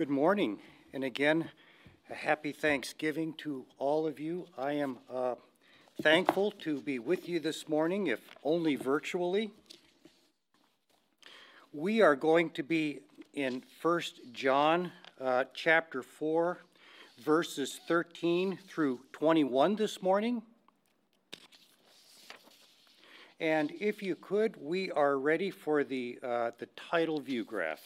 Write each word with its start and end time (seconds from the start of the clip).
Good 0.00 0.08
morning, 0.08 0.58
and 0.94 1.04
again, 1.04 1.50
a 2.08 2.14
happy 2.14 2.52
Thanksgiving 2.52 3.34
to 3.34 3.66
all 3.76 4.06
of 4.06 4.18
you. 4.18 4.46
I 4.56 4.72
am 4.72 4.96
uh, 5.12 5.34
thankful 6.00 6.52
to 6.60 6.80
be 6.80 6.98
with 6.98 7.28
you 7.28 7.38
this 7.38 7.68
morning, 7.68 8.06
if 8.06 8.20
only 8.42 8.76
virtually. 8.76 9.50
We 11.74 12.00
are 12.00 12.16
going 12.16 12.48
to 12.52 12.62
be 12.62 13.00
in 13.34 13.62
1 13.82 14.00
John 14.32 14.90
uh, 15.20 15.44
chapter 15.52 16.02
4, 16.02 16.56
verses 17.22 17.78
13 17.86 18.58
through 18.68 19.00
21 19.12 19.76
this 19.76 20.00
morning. 20.00 20.40
And 23.38 23.70
if 23.78 24.02
you 24.02 24.16
could, 24.16 24.56
we 24.58 24.90
are 24.92 25.18
ready 25.18 25.50
for 25.50 25.84
the, 25.84 26.18
uh, 26.22 26.52
the 26.58 26.68
title 26.74 27.20
view 27.20 27.44
graph. 27.44 27.80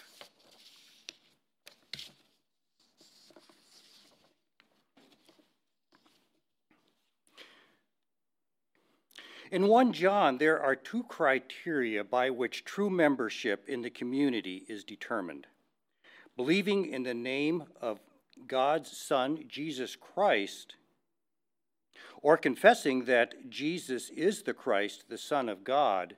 In 9.55 9.69
1 9.69 9.93
John, 9.93 10.39
there 10.39 10.61
are 10.61 10.75
two 10.75 11.05
criteria 11.05 12.03
by 12.03 12.29
which 12.29 12.65
true 12.65 12.91
membership 12.91 13.69
in 13.69 13.83
the 13.83 13.91
community 13.91 14.67
is 14.69 14.83
determined 14.83 15.47
believing 16.37 16.93
in 16.93 17.05
the 17.05 17.15
name 17.15 17.63
of 17.81 18.01
God's 18.49 18.91
Son, 18.97 19.45
Jesus 19.47 19.95
Christ, 19.95 20.75
or 22.21 22.37
confessing 22.37 23.05
that 23.05 23.49
Jesus 23.49 24.11
is 24.11 24.43
the 24.43 24.55
Christ, 24.55 25.05
the 25.09 25.17
Son 25.17 25.49
of 25.49 25.63
God. 25.63 26.17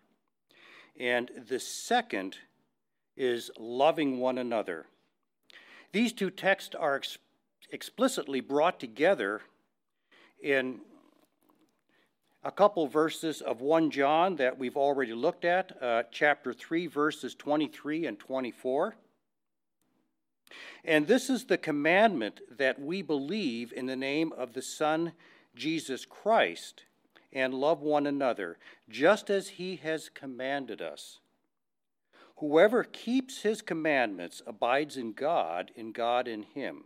And 0.98 1.30
the 1.46 1.60
second 1.60 2.38
is 3.18 3.50
loving 3.58 4.18
one 4.18 4.38
another. 4.38 4.86
These 5.92 6.14
two 6.14 6.30
texts 6.30 6.74
are 6.74 6.96
ex- 6.96 7.18
explicitly 7.70 8.40
brought 8.40 8.80
together 8.80 9.42
in 10.42 10.80
a 12.46 12.50
couple 12.52 12.86
verses 12.86 13.40
of 13.40 13.60
1 13.60 13.90
John 13.90 14.36
that 14.36 14.56
we've 14.56 14.76
already 14.76 15.12
looked 15.12 15.44
at, 15.44 15.82
uh, 15.82 16.04
chapter 16.12 16.52
3, 16.52 16.86
verses 16.86 17.34
23 17.34 18.06
and 18.06 18.20
24. 18.20 18.94
And 20.84 21.08
this 21.08 21.28
is 21.28 21.46
the 21.46 21.58
commandment 21.58 22.40
that 22.48 22.80
we 22.80 23.02
believe 23.02 23.72
in 23.72 23.86
the 23.86 23.96
name 23.96 24.32
of 24.32 24.52
the 24.52 24.62
Son, 24.62 25.10
Jesus 25.56 26.04
Christ, 26.04 26.84
and 27.32 27.52
love 27.52 27.82
one 27.82 28.06
another, 28.06 28.58
just 28.88 29.28
as 29.28 29.48
he 29.48 29.74
has 29.82 30.08
commanded 30.08 30.80
us. 30.80 31.18
Whoever 32.36 32.84
keeps 32.84 33.42
his 33.42 33.60
commandments 33.60 34.40
abides 34.46 34.96
in 34.96 35.14
God, 35.14 35.72
and 35.76 35.92
God 35.92 36.28
in 36.28 36.44
him. 36.44 36.84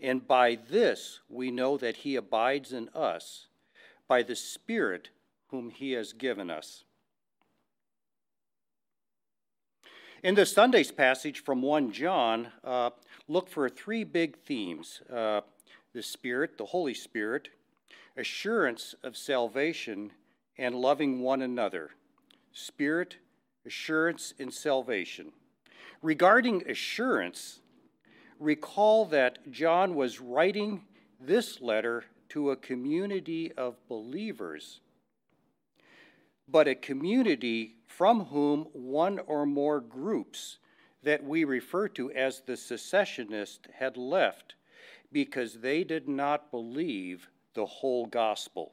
And 0.00 0.26
by 0.26 0.56
this 0.56 1.20
we 1.28 1.52
know 1.52 1.76
that 1.76 1.98
he 1.98 2.16
abides 2.16 2.72
in 2.72 2.88
us 2.88 3.46
by 4.10 4.24
the 4.24 4.34
Spirit 4.34 5.10
whom 5.50 5.70
He 5.70 5.92
has 5.92 6.12
given 6.12 6.50
us. 6.50 6.82
In 10.24 10.34
the 10.34 10.44
Sunday's 10.44 10.90
passage 10.90 11.44
from 11.44 11.62
1 11.62 11.92
John, 11.92 12.48
uh, 12.64 12.90
look 13.28 13.48
for 13.48 13.68
three 13.68 14.02
big 14.02 14.36
themes 14.36 15.00
uh, 15.14 15.42
the 15.94 16.02
Spirit, 16.02 16.58
the 16.58 16.66
Holy 16.66 16.92
Spirit, 16.92 17.50
assurance 18.16 18.96
of 19.04 19.16
salvation, 19.16 20.10
and 20.58 20.74
loving 20.74 21.20
one 21.20 21.40
another. 21.40 21.90
Spirit, 22.52 23.18
assurance, 23.64 24.34
and 24.40 24.52
salvation. 24.52 25.30
Regarding 26.02 26.68
assurance, 26.68 27.60
recall 28.40 29.04
that 29.04 29.52
John 29.52 29.94
was 29.94 30.20
writing 30.20 30.82
this 31.20 31.60
letter 31.60 32.06
to 32.30 32.50
a 32.50 32.56
community 32.56 33.52
of 33.52 33.76
believers, 33.88 34.80
but 36.48 36.66
a 36.66 36.74
community 36.74 37.76
from 37.86 38.26
whom 38.26 38.66
one 38.72 39.18
or 39.26 39.46
more 39.46 39.80
groups 39.80 40.58
that 41.02 41.24
we 41.24 41.44
refer 41.44 41.88
to 41.88 42.10
as 42.12 42.40
the 42.40 42.56
secessionists 42.56 43.68
had 43.78 43.96
left 43.96 44.54
because 45.12 45.54
they 45.54 45.84
did 45.84 46.08
not 46.08 46.50
believe 46.50 47.28
the 47.54 47.66
whole 47.66 48.06
gospel. 48.06 48.72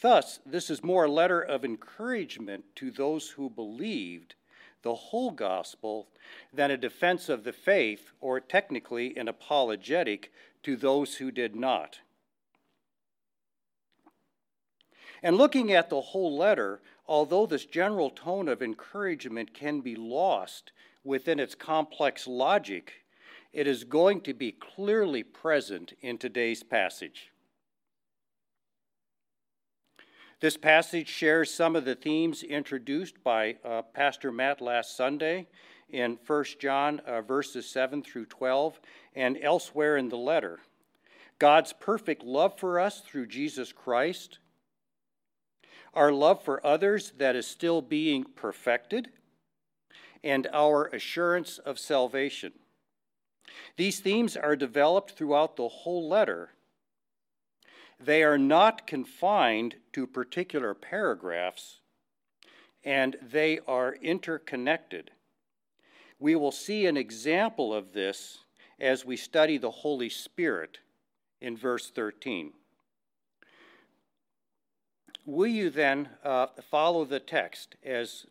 Thus, 0.00 0.40
this 0.46 0.70
is 0.70 0.84
more 0.84 1.04
a 1.04 1.10
letter 1.10 1.40
of 1.40 1.64
encouragement 1.64 2.64
to 2.76 2.90
those 2.90 3.30
who 3.30 3.50
believed 3.50 4.34
the 4.82 4.94
whole 4.94 5.30
gospel 5.30 6.08
than 6.52 6.70
a 6.70 6.76
defense 6.76 7.28
of 7.28 7.44
the 7.44 7.52
faith, 7.52 8.12
or 8.20 8.40
technically 8.40 9.16
an 9.16 9.28
apologetic 9.28 10.32
to 10.62 10.76
those 10.76 11.16
who 11.16 11.30
did 11.30 11.54
not. 11.54 12.00
And 15.22 15.36
looking 15.36 15.72
at 15.72 15.90
the 15.90 16.00
whole 16.00 16.36
letter, 16.36 16.80
although 17.06 17.46
this 17.46 17.66
general 17.66 18.10
tone 18.10 18.48
of 18.48 18.62
encouragement 18.62 19.52
can 19.52 19.80
be 19.80 19.94
lost 19.94 20.72
within 21.04 21.38
its 21.38 21.54
complex 21.54 22.26
logic, 22.26 23.04
it 23.52 23.66
is 23.66 23.84
going 23.84 24.20
to 24.22 24.32
be 24.32 24.52
clearly 24.52 25.22
present 25.22 25.92
in 26.00 26.18
today's 26.18 26.62
passage. 26.62 27.32
This 30.40 30.56
passage 30.56 31.08
shares 31.08 31.52
some 31.52 31.76
of 31.76 31.84
the 31.84 31.94
themes 31.94 32.42
introduced 32.42 33.22
by 33.22 33.56
uh, 33.62 33.82
Pastor 33.82 34.32
Matt 34.32 34.62
last 34.62 34.96
Sunday 34.96 35.48
in 35.90 36.18
1 36.26 36.44
John 36.58 37.00
uh, 37.00 37.20
verses 37.20 37.68
7 37.68 38.02
through 38.02 38.26
12 38.26 38.80
and 39.14 39.38
elsewhere 39.42 39.98
in 39.98 40.08
the 40.08 40.16
letter. 40.16 40.60
God's 41.38 41.74
perfect 41.74 42.22
love 42.22 42.58
for 42.58 42.80
us 42.80 43.00
through 43.00 43.26
Jesus 43.26 43.72
Christ 43.72 44.38
our 45.94 46.12
love 46.12 46.42
for 46.42 46.64
others 46.64 47.12
that 47.18 47.36
is 47.36 47.46
still 47.46 47.82
being 47.82 48.24
perfected, 48.24 49.08
and 50.22 50.46
our 50.52 50.86
assurance 50.86 51.58
of 51.58 51.78
salvation. 51.78 52.52
These 53.76 54.00
themes 54.00 54.36
are 54.36 54.56
developed 54.56 55.12
throughout 55.12 55.56
the 55.56 55.68
whole 55.68 56.08
letter. 56.08 56.50
They 57.98 58.22
are 58.22 58.38
not 58.38 58.86
confined 58.86 59.76
to 59.92 60.06
particular 60.06 60.74
paragraphs, 60.74 61.80
and 62.84 63.16
they 63.22 63.58
are 63.66 63.94
interconnected. 63.94 65.10
We 66.18 66.36
will 66.36 66.52
see 66.52 66.86
an 66.86 66.96
example 66.96 67.74
of 67.74 67.92
this 67.92 68.38
as 68.78 69.04
we 69.04 69.16
study 69.16 69.58
the 69.58 69.70
Holy 69.70 70.08
Spirit 70.08 70.78
in 71.40 71.56
verse 71.56 71.90
13. 71.90 72.52
Will 75.26 75.48
you 75.48 75.68
then 75.68 76.08
uh, 76.24 76.46
follow 76.70 77.04
the 77.04 77.20
text 77.20 77.76
as, 77.84 78.24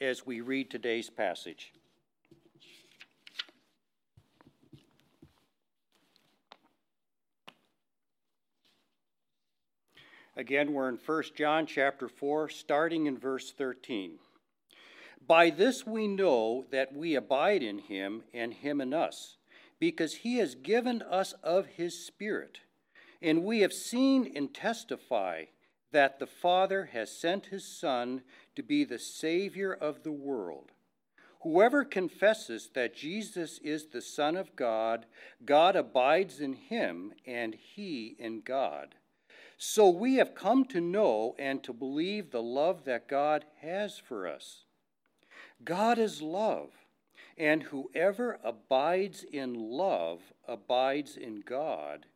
as 0.00 0.26
we 0.26 0.42
read 0.42 0.70
today's 0.70 1.08
passage? 1.08 1.72
Again, 10.36 10.74
we're 10.74 10.90
in 10.90 10.98
1 11.04 11.22
John 11.34 11.64
chapter 11.64 12.06
4, 12.06 12.50
starting 12.50 13.06
in 13.06 13.16
verse 13.16 13.52
13. 13.52 14.18
By 15.26 15.48
this 15.48 15.86
we 15.86 16.06
know 16.06 16.66
that 16.70 16.94
we 16.94 17.14
abide 17.14 17.62
in 17.62 17.78
him 17.78 18.24
and 18.34 18.52
him 18.52 18.82
in 18.82 18.92
us, 18.92 19.38
because 19.80 20.16
he 20.16 20.36
has 20.36 20.54
given 20.54 21.00
us 21.00 21.32
of 21.42 21.66
his 21.66 21.98
Spirit. 21.98 22.58
And 23.22 23.42
we 23.42 23.60
have 23.60 23.72
seen 23.72 24.30
and 24.36 24.52
testify 24.52 25.46
that 25.92 26.18
the 26.18 26.26
Father 26.26 26.86
has 26.92 27.10
sent 27.10 27.46
his 27.46 27.64
Son 27.66 28.22
to 28.54 28.62
be 28.62 28.84
the 28.84 28.98
Savior 28.98 29.72
of 29.72 30.02
the 30.02 30.12
world. 30.12 30.70
Whoever 31.42 31.84
confesses 31.84 32.70
that 32.74 32.96
Jesus 32.96 33.58
is 33.62 33.86
the 33.86 34.00
Son 34.00 34.36
of 34.36 34.56
God, 34.56 35.06
God 35.44 35.76
abides 35.76 36.40
in 36.40 36.54
him, 36.54 37.12
and 37.24 37.54
he 37.54 38.16
in 38.18 38.40
God. 38.40 38.96
So 39.58 39.88
we 39.88 40.16
have 40.16 40.34
come 40.34 40.64
to 40.66 40.80
know 40.80 41.34
and 41.38 41.62
to 41.62 41.72
believe 41.72 42.30
the 42.30 42.42
love 42.42 42.84
that 42.84 43.08
God 43.08 43.44
has 43.60 43.98
for 43.98 44.26
us. 44.26 44.64
God 45.64 45.98
is 45.98 46.20
love, 46.20 46.70
and 47.38 47.62
whoever 47.62 48.38
abides 48.42 49.22
in 49.22 49.54
love 49.54 50.20
abides 50.46 51.16
in 51.16 51.42
God, 51.46 52.06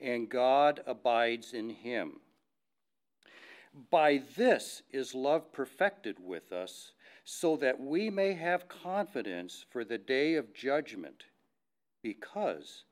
and 0.00 0.28
God 0.28 0.80
abides 0.86 1.52
in 1.52 1.70
him. 1.70 2.20
By 3.90 4.22
this 4.36 4.82
is 4.90 5.14
love 5.14 5.52
perfected 5.52 6.18
with 6.18 6.50
us, 6.50 6.92
so 7.24 7.56
that 7.56 7.78
we 7.78 8.08
may 8.08 8.32
have 8.32 8.68
confidence 8.68 9.66
for 9.68 9.84
the 9.84 9.98
day 9.98 10.34
of 10.34 10.54
judgment, 10.54 11.24
because 12.02 12.84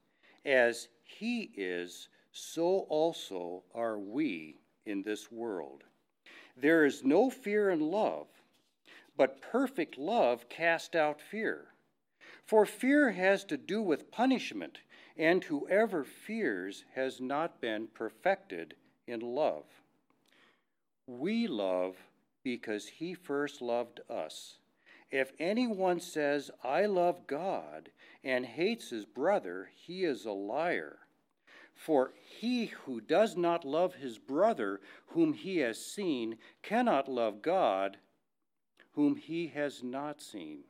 as 0.44 0.88
he 1.02 1.52
is, 1.56 2.08
so 2.32 2.80
also 2.90 3.62
are 3.74 3.98
we 3.98 4.58
in 4.84 5.02
this 5.02 5.32
world. 5.32 5.84
There 6.56 6.84
is 6.84 7.02
no 7.02 7.30
fear 7.30 7.70
in 7.70 7.80
love, 7.80 8.26
but 9.16 9.40
perfect 9.40 9.96
love 9.96 10.48
casts 10.48 10.94
out 10.94 11.20
fear. 11.20 11.68
For 12.44 12.66
fear 12.66 13.12
has 13.12 13.44
to 13.44 13.56
do 13.56 13.80
with 13.80 14.10
punishment, 14.10 14.80
and 15.16 15.44
whoever 15.44 16.04
fears 16.04 16.84
has 16.94 17.20
not 17.20 17.60
been 17.60 17.88
perfected 17.94 18.74
in 19.06 19.20
love. 19.20 19.64
We 21.06 21.46
love 21.46 21.96
because 22.42 22.86
he 22.88 23.14
first 23.14 23.60
loved 23.60 24.00
us. 24.08 24.58
If 25.10 25.32
anyone 25.38 26.00
says, 26.00 26.50
I 26.62 26.86
love 26.86 27.26
God, 27.26 27.90
and 28.24 28.44
hates 28.44 28.90
his 28.90 29.04
brother, 29.04 29.70
he 29.74 30.04
is 30.04 30.24
a 30.24 30.32
liar. 30.32 30.98
For 31.74 32.12
he 32.40 32.66
who 32.66 33.00
does 33.00 33.36
not 33.36 33.64
love 33.64 33.94
his 33.94 34.18
brother 34.18 34.80
whom 35.08 35.34
he 35.34 35.58
has 35.58 35.84
seen 35.84 36.38
cannot 36.62 37.08
love 37.08 37.42
God 37.42 37.98
whom 38.92 39.16
he 39.16 39.48
has 39.48 39.82
not 39.82 40.22
seen. 40.22 40.60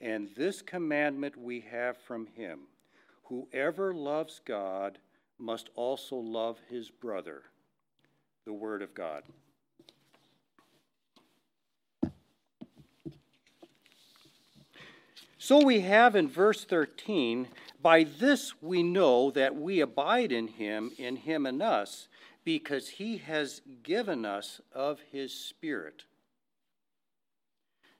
And 0.00 0.28
this 0.36 0.60
commandment 0.62 1.36
we 1.36 1.60
have 1.60 1.96
from 1.96 2.26
him 2.26 2.68
whoever 3.24 3.92
loves 3.94 4.40
God 4.44 4.98
must 5.38 5.70
also 5.74 6.16
love 6.16 6.58
his 6.68 6.90
brother. 6.90 7.42
The 8.46 8.52
Word 8.52 8.80
of 8.80 8.94
God. 8.94 9.24
So 15.36 15.64
we 15.64 15.80
have 15.80 16.16
in 16.16 16.28
verse 16.28 16.64
13, 16.64 17.48
by 17.82 18.04
this 18.04 18.60
we 18.62 18.82
know 18.82 19.30
that 19.32 19.54
we 19.54 19.80
abide 19.80 20.32
in 20.32 20.48
him, 20.48 20.92
in 20.96 21.16
him 21.16 21.44
and 21.44 21.60
us, 21.60 22.08
because 22.44 22.88
he 22.88 23.18
has 23.18 23.62
given 23.82 24.24
us 24.24 24.60
of 24.72 25.00
his 25.10 25.32
Spirit. 25.32 26.04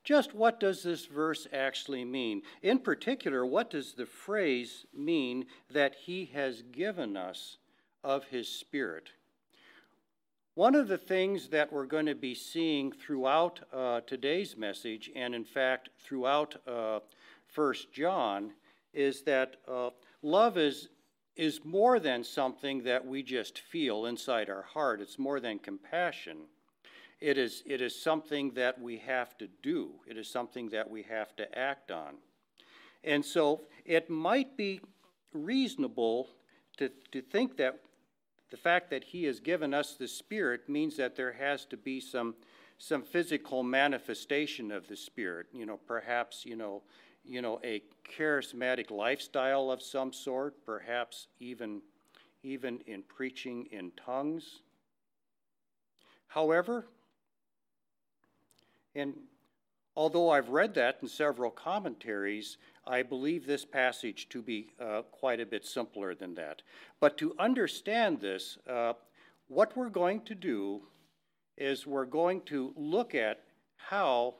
Just 0.04 0.32
what 0.32 0.60
does 0.60 0.84
this 0.84 1.06
verse 1.06 1.48
actually 1.52 2.04
mean? 2.04 2.42
In 2.62 2.78
particular, 2.78 3.44
what 3.44 3.70
does 3.70 3.94
the 3.94 4.06
phrase 4.06 4.86
mean 4.92 5.46
that 5.72 5.96
he 6.04 6.26
has 6.34 6.62
given 6.62 7.16
us 7.16 7.58
of 8.04 8.24
his 8.26 8.48
Spirit? 8.48 9.10
One 10.56 10.74
of 10.74 10.88
the 10.88 10.96
things 10.96 11.48
that 11.48 11.70
we're 11.70 11.84
going 11.84 12.06
to 12.06 12.14
be 12.14 12.34
seeing 12.34 12.90
throughout 12.90 13.60
uh, 13.74 14.00
today's 14.06 14.56
message, 14.56 15.10
and 15.14 15.34
in 15.34 15.44
fact 15.44 15.90
throughout 15.98 16.56
uh, 16.66 17.00
First 17.46 17.92
John, 17.92 18.52
is 18.94 19.20
that 19.24 19.56
uh, 19.68 19.90
love 20.22 20.56
is 20.56 20.88
is 21.36 21.60
more 21.62 22.00
than 22.00 22.24
something 22.24 22.84
that 22.84 23.04
we 23.04 23.22
just 23.22 23.58
feel 23.58 24.06
inside 24.06 24.48
our 24.48 24.62
heart. 24.62 25.02
It's 25.02 25.18
more 25.18 25.40
than 25.40 25.58
compassion. 25.58 26.46
It 27.20 27.36
is, 27.36 27.62
it 27.66 27.82
is 27.82 27.94
something 27.94 28.52
that 28.52 28.80
we 28.80 28.96
have 28.96 29.36
to 29.36 29.48
do, 29.62 29.90
it 30.06 30.16
is 30.16 30.26
something 30.26 30.70
that 30.70 30.88
we 30.88 31.02
have 31.02 31.36
to 31.36 31.58
act 31.58 31.90
on. 31.90 32.14
And 33.04 33.22
so 33.22 33.60
it 33.84 34.08
might 34.08 34.56
be 34.56 34.80
reasonable 35.34 36.30
to, 36.78 36.90
to 37.12 37.20
think 37.20 37.58
that 37.58 37.78
the 38.50 38.56
fact 38.56 38.90
that 38.90 39.04
He 39.04 39.24
has 39.24 39.40
given 39.40 39.74
us 39.74 39.94
the 39.94 40.08
Spirit 40.08 40.68
means 40.68 40.96
that 40.96 41.16
there 41.16 41.32
has 41.32 41.64
to 41.66 41.76
be 41.76 42.00
some, 42.00 42.34
some 42.78 43.02
physical 43.02 43.62
manifestation 43.62 44.70
of 44.70 44.86
the 44.88 44.96
Spirit. 44.96 45.46
You 45.52 45.66
know, 45.66 45.78
perhaps, 45.86 46.44
you 46.44 46.56
know, 46.56 46.82
you 47.24 47.42
know, 47.42 47.60
a 47.64 47.82
charismatic 48.16 48.90
lifestyle 48.90 49.70
of 49.70 49.82
some 49.82 50.12
sort, 50.12 50.64
perhaps 50.64 51.26
even, 51.40 51.82
even 52.42 52.80
in 52.86 53.02
preaching 53.02 53.66
in 53.72 53.90
tongues. 53.92 54.60
However, 56.28 56.86
and 58.94 59.14
although 59.96 60.30
I've 60.30 60.50
read 60.50 60.74
that 60.74 60.98
in 61.02 61.08
several 61.08 61.50
commentaries, 61.50 62.58
I 62.86 63.02
believe 63.02 63.46
this 63.46 63.64
passage 63.64 64.28
to 64.28 64.40
be 64.42 64.70
uh, 64.80 65.02
quite 65.10 65.40
a 65.40 65.46
bit 65.46 65.64
simpler 65.64 66.14
than 66.14 66.34
that. 66.34 66.62
But 67.00 67.18
to 67.18 67.34
understand 67.38 68.20
this, 68.20 68.58
uh, 68.68 68.92
what 69.48 69.76
we're 69.76 69.88
going 69.88 70.20
to 70.22 70.34
do 70.34 70.82
is 71.56 71.86
we're 71.86 72.04
going 72.04 72.42
to 72.42 72.72
look 72.76 73.14
at 73.14 73.42
how 73.76 74.34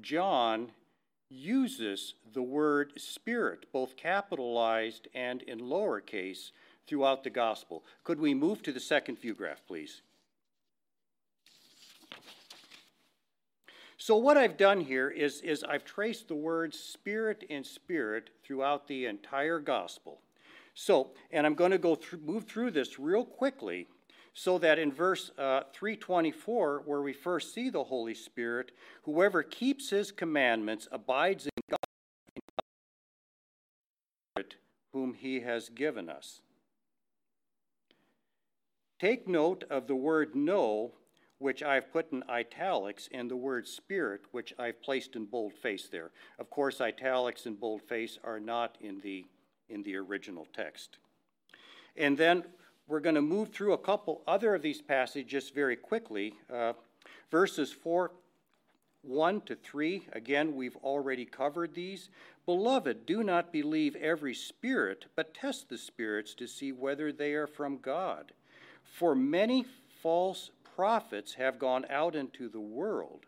John 0.00 0.72
uses 1.28 2.14
the 2.32 2.42
word 2.42 2.92
spirit, 2.96 3.66
both 3.72 3.96
capitalized 3.96 5.08
and 5.14 5.42
in 5.42 5.60
lowercase, 5.60 6.50
throughout 6.86 7.24
the 7.24 7.30
gospel. 7.30 7.84
Could 8.04 8.20
we 8.20 8.34
move 8.34 8.62
to 8.62 8.72
the 8.72 8.80
second 8.80 9.18
view 9.18 9.34
graph, 9.34 9.66
please? 9.66 10.02
So 13.96 14.16
what 14.16 14.36
I've 14.36 14.56
done 14.56 14.80
here 14.80 15.10
is, 15.10 15.40
is 15.42 15.64
I've 15.64 15.84
traced 15.84 16.28
the 16.28 16.34
words 16.34 16.78
spirit 16.78 17.44
and 17.50 17.64
spirit 17.64 18.30
throughout 18.44 18.88
the 18.88 19.06
entire 19.06 19.58
gospel. 19.58 20.20
So, 20.74 21.10
and 21.30 21.46
I'm 21.46 21.54
going 21.54 21.70
to 21.70 21.78
go 21.78 21.94
through, 21.94 22.20
move 22.20 22.44
through 22.44 22.70
this 22.72 22.98
real 22.98 23.24
quickly 23.24 23.86
so 24.34 24.58
that 24.58 24.78
in 24.78 24.90
verse 24.90 25.30
uh, 25.38 25.62
324, 25.72 26.82
where 26.86 27.02
we 27.02 27.12
first 27.12 27.52
see 27.54 27.68
the 27.68 27.84
Holy 27.84 28.14
Spirit, 28.14 28.72
whoever 29.04 29.42
keeps 29.42 29.90
his 29.90 30.10
commandments 30.10 30.88
abides 30.90 31.46
in 31.46 31.76
God, 34.36 34.44
whom 34.92 35.14
he 35.14 35.40
has 35.40 35.68
given 35.68 36.08
us. 36.08 36.40
Take 38.98 39.28
note 39.28 39.64
of 39.68 39.86
the 39.86 39.96
word 39.96 40.34
know 40.34 40.92
which 41.42 41.62
I've 41.62 41.92
put 41.92 42.12
in 42.12 42.22
italics, 42.28 43.08
and 43.12 43.30
the 43.30 43.36
word 43.36 43.66
spirit, 43.66 44.22
which 44.30 44.54
I've 44.58 44.80
placed 44.80 45.16
in 45.16 45.24
boldface 45.26 45.88
there. 45.88 46.10
Of 46.38 46.48
course, 46.50 46.80
italics 46.80 47.46
and 47.46 47.58
boldface 47.58 48.18
are 48.22 48.40
not 48.40 48.78
in 48.80 49.00
the, 49.00 49.26
in 49.68 49.82
the 49.82 49.96
original 49.96 50.46
text. 50.54 50.98
And 51.96 52.16
then 52.16 52.44
we're 52.86 53.00
going 53.00 53.16
to 53.16 53.22
move 53.22 53.50
through 53.50 53.72
a 53.72 53.78
couple 53.78 54.22
other 54.26 54.54
of 54.54 54.62
these 54.62 54.80
passages 54.80 55.50
very 55.50 55.76
quickly. 55.76 56.34
Uh, 56.52 56.74
verses 57.30 57.72
4, 57.72 58.12
1 59.02 59.40
to 59.42 59.56
3, 59.56 60.06
again, 60.12 60.54
we've 60.54 60.76
already 60.76 61.24
covered 61.24 61.74
these. 61.74 62.08
Beloved, 62.46 63.04
do 63.04 63.24
not 63.24 63.52
believe 63.52 63.96
every 63.96 64.34
spirit, 64.34 65.06
but 65.16 65.34
test 65.34 65.68
the 65.68 65.78
spirits 65.78 66.34
to 66.34 66.46
see 66.46 66.70
whether 66.70 67.12
they 67.12 67.32
are 67.32 67.46
from 67.48 67.78
God. 67.78 68.32
For 68.84 69.14
many 69.14 69.66
false 70.02 70.50
prophets 70.74 71.34
have 71.34 71.58
gone 71.58 71.86
out 71.90 72.14
into 72.14 72.48
the 72.48 72.60
world. 72.60 73.26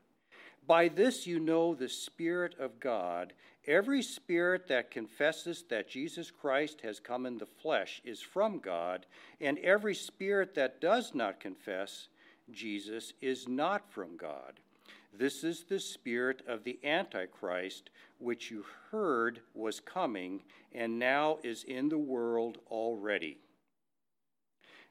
By 0.67 0.89
this 0.89 1.27
you 1.27 1.39
know 1.39 1.75
the 1.75 1.89
Spirit 1.89 2.55
of 2.59 2.81
God. 2.81 3.33
Every 3.67 4.03
spirit 4.03 4.69
that 4.69 4.91
confesses 4.91 5.65
that 5.71 5.89
Jesus 5.89 6.31
Christ 6.31 6.83
has 6.83 7.01
come 7.01 7.25
in 7.25 7.39
the 7.39 7.47
flesh 7.47 8.03
is 8.05 8.21
from 8.21 8.59
God, 8.59 9.07
and 9.41 9.59
every 9.59 9.95
spirit 9.95 10.55
that 10.55 10.83
does 10.83 11.15
not 11.15 11.41
confess 11.41 12.09
Jesus 12.51 13.15
is 13.23 13.49
not 13.49 13.91
from 13.91 14.19
God. 14.19 14.61
This 15.17 15.45
is 15.45 15.65
the 15.65 15.81
spirit 15.81 16.43
of 16.47 16.65
the 16.65 16.79
Antichrist, 16.85 17.89
which 18.19 18.51
you 18.51 18.65
heard 18.91 19.41
was 19.55 19.81
coming 19.81 20.43
and 20.73 20.99
now 20.99 21.39
is 21.43 21.65
in 21.65 21.89
the 21.89 21.99
world 21.99 22.59
already. 22.69 23.39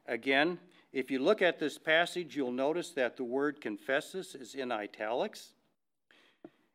Again, 0.06 0.58
if 0.94 1.10
you 1.10 1.18
look 1.18 1.42
at 1.42 1.58
this 1.58 1.76
passage, 1.76 2.36
you'll 2.36 2.52
notice 2.52 2.90
that 2.90 3.16
the 3.16 3.24
word 3.24 3.60
confesses 3.60 4.36
is 4.36 4.54
in 4.54 4.70
italics. 4.70 5.48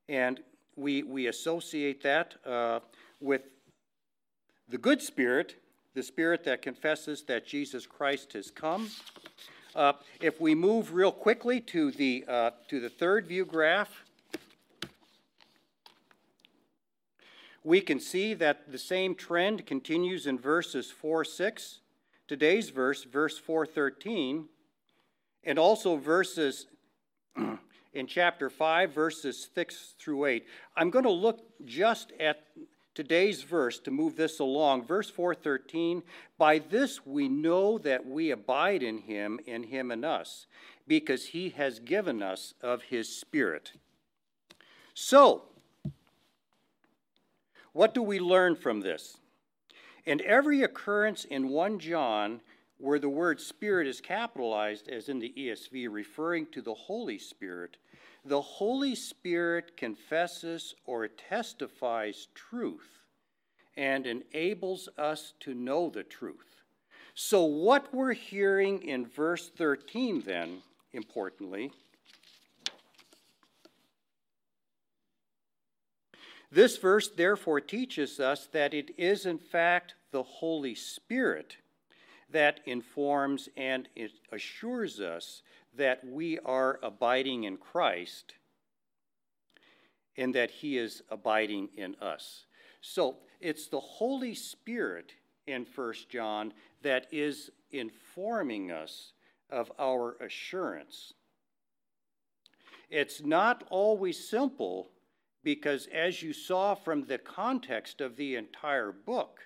And 0.10 0.42
we, 0.76 1.04
we 1.04 1.28
associate 1.28 2.04
that 2.04 2.36
uh, 2.46 2.82
with 3.22 3.44
the 4.68 4.78
good 4.78 5.02
spirit, 5.02 5.56
the 5.94 6.04
spirit 6.04 6.44
that 6.44 6.62
confesses 6.62 7.24
that 7.24 7.48
Jesus 7.48 7.88
Christ 7.88 8.34
has 8.34 8.52
come. 8.52 8.90
Uh, 9.74 9.94
if 10.20 10.42
we 10.42 10.54
move 10.54 10.94
real 10.94 11.14
quickly 11.14 11.62
to 11.62 11.90
the, 11.90 12.26
uh, 12.28 12.52
to 12.68 12.82
the 12.82 12.90
third 12.90 13.26
view 13.26 13.46
graph, 13.46 14.04
we 17.64 17.80
can 17.80 18.02
see 18.02 18.34
that 18.34 18.70
the 18.70 18.78
same 18.78 19.16
trend 19.16 19.66
continues 19.66 20.28
in 20.28 20.38
verses 20.38 20.92
4 20.92 21.24
6 21.24 21.80
today's 22.30 22.70
verse, 22.70 23.06
verse 23.06 23.40
413, 23.40 24.46
and 25.44 25.58
also 25.58 25.96
verses 25.96 26.68
in 27.94 28.06
chapter 28.06 28.52
5, 28.52 28.94
verses 28.94 29.50
6 29.56 29.96
through 29.98 30.26
8. 30.26 30.46
I'm 30.78 30.92
going 30.92 31.06
to 31.06 31.10
look 31.10 31.42
just 31.66 32.14
at 32.20 32.44
today's 32.94 33.42
verse 33.42 33.80
to 33.80 33.90
move 33.90 34.16
this 34.16 34.40
along. 34.40 34.86
Verse 34.86 35.10
413 35.10 36.04
By 36.38 36.60
this 36.60 37.04
we 37.04 37.28
know 37.28 37.80
that 37.80 38.06
we 38.06 38.30
abide 38.30 38.84
in 38.84 39.00
him, 39.00 39.40
and 39.48 39.66
him 39.66 39.90
in 39.90 40.06
us, 40.06 40.46
because 40.88 41.26
he 41.26 41.50
has 41.50 41.80
given 41.80 42.22
us 42.22 42.54
of 42.62 42.84
his 42.84 43.10
Spirit. 43.10 43.72
So, 44.94 45.46
what 47.74 47.96
do 47.96 48.04
we 48.04 48.20
learn 48.20 48.56
from 48.56 48.82
this? 48.82 49.18
And 50.06 50.22
every 50.22 50.64
occurrence 50.64 51.26
in 51.26 51.50
1 51.50 51.80
John 51.80 52.42
where 52.78 53.00
the 53.00 53.10
word 53.10 53.42
Spirit 53.42 53.88
is 53.88 54.00
capitalized, 54.00 54.88
as 54.88 55.10
in 55.10 55.20
the 55.20 55.34
ESV, 55.38 55.88
referring 55.92 56.48
to 56.48 56.62
the 56.62 56.74
Holy 56.74 57.20
Spirit, 57.20 57.78
the 58.24 58.42
Holy 58.42 58.96
Spirit 58.96 59.76
confesses 59.76 60.76
or 60.86 61.08
testifies 61.08 62.28
truth 62.34 63.00
and 63.76 64.08
enables 64.08 64.90
us 64.98 65.34
to 65.42 65.54
know 65.54 65.90
the 65.90 66.04
truth. 66.04 66.64
So, 67.16 67.44
what 67.44 67.94
we're 67.94 68.14
hearing 68.14 68.82
in 68.84 69.06
verse 69.06 69.50
13, 69.50 70.22
then, 70.22 70.62
importantly, 70.94 71.72
this 76.52 76.78
verse 76.78 77.10
therefore 77.10 77.62
teaches 77.62 78.20
us 78.20 78.48
that 78.54 78.74
it 78.74 78.92
is, 78.98 79.26
in 79.26 79.38
fact, 79.38 79.96
the 80.12 80.24
Holy 80.24 80.76
Spirit 80.76 81.58
that 82.32 82.60
informs 82.66 83.50
and 83.56 83.88
it 83.96 84.12
assures 84.32 85.00
us 85.00 85.42
that 85.76 86.04
we 86.06 86.40
are 86.40 86.80
abiding 86.82 87.44
in 87.44 87.58
Christ 87.58 88.34
and 90.18 90.34
that 90.36 90.52
He 90.52 90.78
is 90.78 91.02
abiding 91.10 91.70
in 91.76 91.96
us. 92.02 92.46
So 92.82 93.18
it's 93.40 93.68
the 93.68 93.80
Holy 93.80 94.36
Spirit 94.36 95.14
in 95.48 95.66
First 95.66 96.10
John 96.10 96.54
that 96.82 97.08
is 97.12 97.52
informing 97.72 98.72
us 98.72 99.14
of 99.50 99.72
our 99.80 100.18
assurance. 100.22 101.14
It's 102.90 103.22
not 103.22 103.64
always 103.70 104.30
simple 104.30 104.90
because, 105.44 105.88
as 105.94 106.22
you 106.22 106.34
saw 106.34 106.76
from 106.76 107.06
the 107.06 107.18
context 107.18 108.02
of 108.02 108.16
the 108.16 108.36
entire 108.36 108.92
book, 108.92 109.40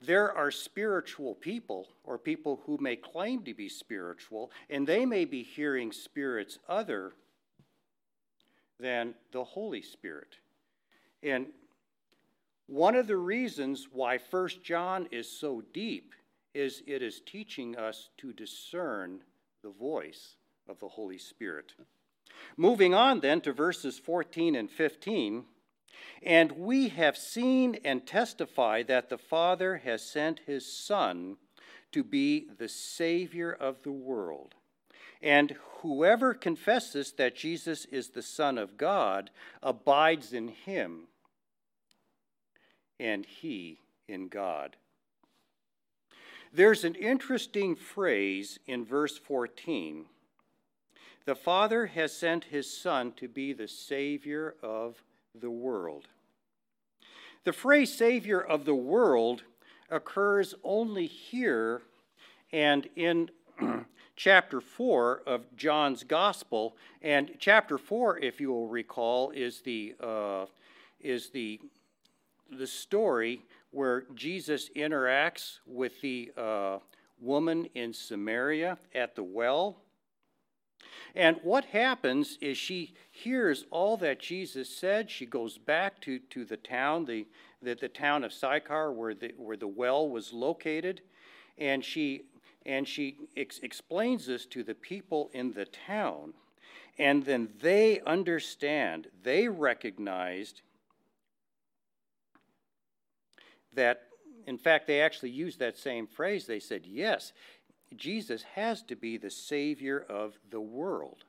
there 0.00 0.32
are 0.32 0.50
spiritual 0.50 1.34
people 1.34 1.88
or 2.04 2.18
people 2.18 2.60
who 2.66 2.78
may 2.80 2.96
claim 2.96 3.42
to 3.44 3.54
be 3.54 3.68
spiritual, 3.68 4.50
and 4.70 4.86
they 4.86 5.04
may 5.04 5.24
be 5.24 5.42
hearing 5.42 5.92
spirits 5.92 6.58
other 6.68 7.12
than 8.78 9.14
the 9.32 9.42
Holy 9.42 9.82
Spirit. 9.82 10.36
And 11.22 11.46
one 12.68 12.94
of 12.94 13.06
the 13.06 13.16
reasons 13.16 13.88
why 13.90 14.18
First 14.18 14.62
John 14.62 15.08
is 15.10 15.28
so 15.28 15.62
deep 15.72 16.14
is 16.54 16.82
it 16.86 17.02
is 17.02 17.20
teaching 17.20 17.76
us 17.76 18.10
to 18.18 18.32
discern 18.32 19.20
the 19.62 19.70
voice 19.70 20.36
of 20.68 20.78
the 20.78 20.88
Holy 20.88 21.18
Spirit. 21.18 21.72
Moving 22.56 22.94
on 22.94 23.20
then 23.20 23.40
to 23.42 23.52
verses 23.52 23.98
14 23.98 24.54
and 24.54 24.70
15. 24.70 25.44
And 26.22 26.52
we 26.52 26.88
have 26.88 27.16
seen 27.16 27.78
and 27.84 28.06
testify 28.06 28.82
that 28.84 29.08
the 29.08 29.18
Father 29.18 29.78
has 29.78 30.02
sent 30.02 30.40
his 30.46 30.70
Son 30.70 31.36
to 31.92 32.02
be 32.02 32.48
the 32.58 32.68
Savior 32.68 33.52
of 33.52 33.82
the 33.82 33.92
world. 33.92 34.54
And 35.22 35.56
whoever 35.80 36.34
confesses 36.34 37.12
that 37.12 37.36
Jesus 37.36 37.84
is 37.86 38.10
the 38.10 38.22
Son 38.22 38.58
of 38.58 38.76
God 38.76 39.30
abides 39.62 40.32
in 40.32 40.48
him, 40.48 41.08
and 43.00 43.26
he 43.26 43.80
in 44.06 44.28
God. 44.28 44.76
There's 46.52 46.84
an 46.84 46.94
interesting 46.94 47.74
phrase 47.74 48.58
in 48.66 48.84
verse 48.84 49.18
14. 49.18 50.06
The 51.28 51.34
Father 51.34 51.88
has 51.88 52.16
sent 52.16 52.44
his 52.44 52.74
Son 52.74 53.12
to 53.16 53.28
be 53.28 53.52
the 53.52 53.68
Savior 53.68 54.54
of 54.62 55.02
the 55.38 55.50
world. 55.50 56.08
The 57.44 57.52
phrase 57.52 57.92
Savior 57.92 58.40
of 58.40 58.64
the 58.64 58.74
world 58.74 59.42
occurs 59.90 60.54
only 60.64 61.06
here 61.06 61.82
and 62.50 62.88
in 62.96 63.28
chapter 64.16 64.62
4 64.62 65.24
of 65.26 65.54
John's 65.54 66.02
Gospel. 66.02 66.78
And 67.02 67.32
chapter 67.38 67.76
4, 67.76 68.20
if 68.20 68.40
you 68.40 68.48
will 68.48 68.68
recall, 68.68 69.30
is 69.32 69.60
the, 69.60 69.96
uh, 70.02 70.46
is 70.98 71.28
the, 71.28 71.60
the 72.50 72.66
story 72.66 73.42
where 73.70 74.04
Jesus 74.14 74.70
interacts 74.74 75.58
with 75.66 76.00
the 76.00 76.32
uh, 76.38 76.78
woman 77.20 77.68
in 77.74 77.92
Samaria 77.92 78.78
at 78.94 79.14
the 79.14 79.22
well. 79.22 79.82
And 81.14 81.38
what 81.42 81.66
happens 81.66 82.38
is 82.40 82.56
she 82.56 82.94
hears 83.10 83.64
all 83.70 83.96
that 83.98 84.20
Jesus 84.20 84.74
said. 84.74 85.10
She 85.10 85.26
goes 85.26 85.58
back 85.58 86.00
to, 86.02 86.18
to 86.18 86.44
the 86.44 86.56
town, 86.56 87.04
the, 87.04 87.26
the, 87.62 87.74
the 87.74 87.88
town 87.88 88.24
of 88.24 88.32
Sychar, 88.32 88.92
where 88.92 89.14
the, 89.14 89.32
where 89.36 89.56
the 89.56 89.68
well 89.68 90.08
was 90.08 90.32
located, 90.32 91.00
and 91.56 91.84
she, 91.84 92.22
and 92.64 92.86
she 92.86 93.16
ex- 93.36 93.58
explains 93.60 94.26
this 94.26 94.46
to 94.46 94.62
the 94.62 94.74
people 94.74 95.30
in 95.32 95.52
the 95.52 95.64
town. 95.64 96.34
And 96.98 97.24
then 97.24 97.48
they 97.60 98.00
understand, 98.00 99.08
they 99.22 99.48
recognized 99.48 100.62
that, 103.74 104.02
in 104.46 104.58
fact, 104.58 104.86
they 104.86 105.00
actually 105.00 105.30
used 105.30 105.60
that 105.60 105.78
same 105.78 106.06
phrase. 106.06 106.46
They 106.46 106.58
said, 106.58 106.86
Yes, 106.86 107.32
Jesus 107.96 108.42
has 108.54 108.82
to 108.84 108.96
be 108.96 109.16
the 109.16 109.30
Savior 109.30 110.04
of 110.08 110.38
the 110.50 110.60
world. 110.60 111.24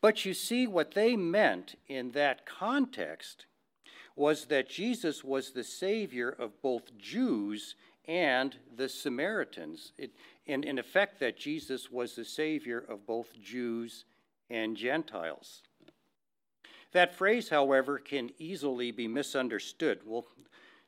But 0.00 0.24
you 0.24 0.34
see, 0.34 0.66
what 0.66 0.92
they 0.92 1.16
meant 1.16 1.76
in 1.88 2.10
that 2.12 2.46
context 2.46 3.46
was 4.16 4.46
that 4.46 4.68
Jesus 4.68 5.24
was 5.24 5.50
the 5.50 5.64
Savior 5.64 6.28
of 6.28 6.60
both 6.62 6.96
Jews 6.98 7.74
and 8.06 8.56
the 8.76 8.88
Samaritans. 8.88 9.92
It, 9.98 10.12
in, 10.46 10.62
in 10.62 10.78
effect, 10.78 11.20
that 11.20 11.38
Jesus 11.38 11.90
was 11.90 12.14
the 12.14 12.24
Savior 12.24 12.84
of 12.88 13.06
both 13.06 13.28
Jews 13.42 14.04
and 14.50 14.76
Gentiles. 14.76 15.62
That 16.92 17.14
phrase, 17.14 17.48
however, 17.48 17.98
can 17.98 18.30
easily 18.38 18.92
be 18.92 19.08
misunderstood. 19.08 20.00
We'll 20.04 20.26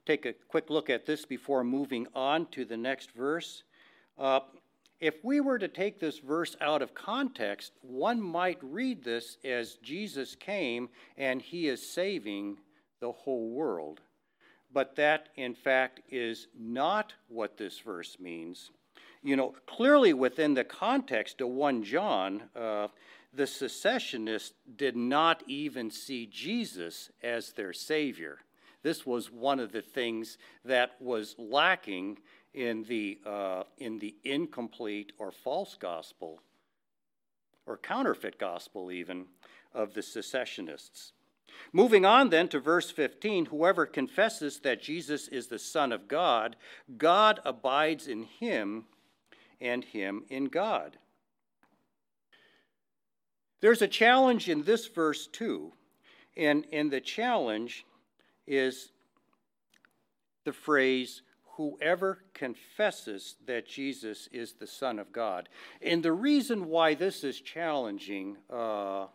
take 0.04 0.24
a 0.24 0.34
quick 0.34 0.70
look 0.70 0.88
at 0.88 1.04
this 1.04 1.24
before 1.24 1.64
moving 1.64 2.06
on 2.14 2.46
to 2.52 2.64
the 2.64 2.76
next 2.76 3.10
verse. 3.10 3.64
Uh, 4.16 4.40
if 5.00 5.22
we 5.22 5.40
were 5.40 5.58
to 5.58 5.68
take 5.68 6.00
this 6.00 6.18
verse 6.18 6.56
out 6.60 6.82
of 6.82 6.94
context, 6.94 7.72
one 7.82 8.20
might 8.20 8.58
read 8.62 9.04
this 9.04 9.36
as 9.44 9.74
Jesus 9.82 10.34
came 10.34 10.88
and 11.16 11.42
he 11.42 11.68
is 11.68 11.92
saving 11.92 12.58
the 13.00 13.12
whole 13.12 13.50
world. 13.50 14.00
But 14.72 14.96
that, 14.96 15.28
in 15.36 15.54
fact, 15.54 16.00
is 16.10 16.48
not 16.58 17.12
what 17.28 17.56
this 17.56 17.78
verse 17.78 18.16
means. 18.18 18.70
You 19.22 19.36
know, 19.36 19.54
clearly 19.66 20.12
within 20.12 20.54
the 20.54 20.64
context 20.64 21.40
of 21.40 21.48
1 21.48 21.82
John, 21.84 22.44
uh, 22.54 22.88
the 23.32 23.46
secessionists 23.46 24.54
did 24.76 24.96
not 24.96 25.42
even 25.46 25.90
see 25.90 26.26
Jesus 26.26 27.10
as 27.22 27.52
their 27.52 27.72
Savior. 27.72 28.38
This 28.82 29.04
was 29.04 29.32
one 29.32 29.60
of 29.60 29.72
the 29.72 29.82
things 29.82 30.38
that 30.64 30.92
was 31.00 31.34
lacking 31.38 32.18
in 32.56 32.82
the, 32.84 33.20
uh, 33.24 33.62
in 33.78 33.98
the 34.00 34.16
incomplete 34.24 35.12
or 35.18 35.30
false 35.30 35.76
gospel, 35.78 36.40
or 37.66 37.76
counterfeit 37.76 38.38
gospel 38.38 38.90
even, 38.90 39.26
of 39.72 39.94
the 39.94 40.02
secessionists. 40.02 41.12
Moving 41.72 42.04
on 42.04 42.30
then 42.30 42.48
to 42.48 42.58
verse 42.58 42.90
15 42.90 43.46
whoever 43.46 43.86
confesses 43.86 44.60
that 44.60 44.82
Jesus 44.82 45.28
is 45.28 45.46
the 45.46 45.58
Son 45.58 45.92
of 45.92 46.08
God, 46.08 46.56
God 46.96 47.40
abides 47.44 48.08
in 48.08 48.24
him, 48.24 48.86
and 49.60 49.84
him 49.84 50.24
in 50.28 50.46
God. 50.46 50.96
There's 53.60 53.82
a 53.82 53.88
challenge 53.88 54.48
in 54.48 54.62
this 54.62 54.86
verse 54.86 55.26
too, 55.26 55.72
and, 56.36 56.66
and 56.72 56.90
the 56.90 57.00
challenge 57.00 57.84
is 58.46 58.90
the 60.44 60.52
phrase, 60.52 61.22
whoever 61.56 62.18
confesses 62.34 63.36
that 63.46 63.66
Jesus 63.66 64.28
is 64.30 64.54
the 64.54 64.66
Son 64.66 64.98
of 64.98 65.12
God. 65.12 65.48
And 65.80 66.02
the 66.02 66.12
reason 66.12 66.66
why 66.66 66.94
this 66.94 67.24
is 67.24 67.40
challenging, 67.40 68.36
uh, 68.52 69.06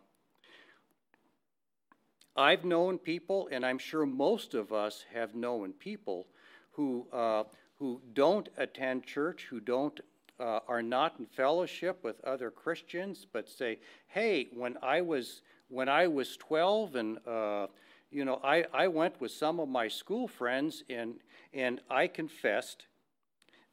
I've 2.35 2.65
known 2.65 2.97
people, 2.97 3.47
and 3.51 3.65
I'm 3.65 3.77
sure 3.77 4.05
most 4.05 4.53
of 4.55 4.73
us 4.73 5.05
have 5.13 5.35
known 5.35 5.73
people 5.73 6.27
who, 6.71 7.07
uh, 7.13 7.43
who 7.77 8.01
don't 8.13 8.49
attend 8.57 9.05
church, 9.05 9.47
who 9.49 9.59
don't 9.59 9.99
uh, 10.39 10.59
are 10.67 10.81
not 10.81 11.19
in 11.19 11.27
fellowship 11.27 12.03
with 12.03 12.23
other 12.23 12.49
Christians, 12.49 13.27
but 13.31 13.47
say, 13.47 13.77
"Hey, 14.07 14.49
when 14.53 14.75
I 14.81 15.01
was 15.01 15.41
when 15.67 15.87
I 15.87 16.07
was 16.07 16.35
12 16.37 16.95
and 16.95 17.27
uh, 17.27 17.67
you 18.11 18.25
know, 18.25 18.39
I, 18.43 18.65
I 18.73 18.87
went 18.87 19.19
with 19.21 19.31
some 19.31 19.59
of 19.59 19.69
my 19.69 19.87
school 19.87 20.27
friends 20.27 20.83
and, 20.89 21.15
and 21.53 21.79
I 21.89 22.07
confessed 22.07 22.85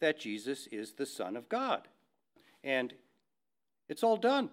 that 0.01 0.21
Jesus 0.21 0.69
is 0.69 0.93
the 0.93 1.07
Son 1.07 1.37
of 1.37 1.49
God. 1.49 1.89
And 2.63 2.95
it's 3.89 4.05
all 4.05 4.17
done. 4.17 4.51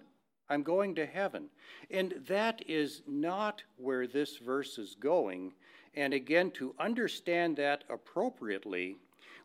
I'm 0.48 0.62
going 0.62 0.94
to 0.96 1.06
heaven. 1.06 1.46
And 1.90 2.14
that 2.28 2.62
is 2.66 3.02
not 3.06 3.62
where 3.76 4.06
this 4.06 4.38
verse 4.38 4.78
is 4.78 4.96
going. 4.98 5.52
And 5.94 6.12
again, 6.12 6.50
to 6.52 6.74
understand 6.78 7.56
that 7.56 7.84
appropriately, 7.88 8.96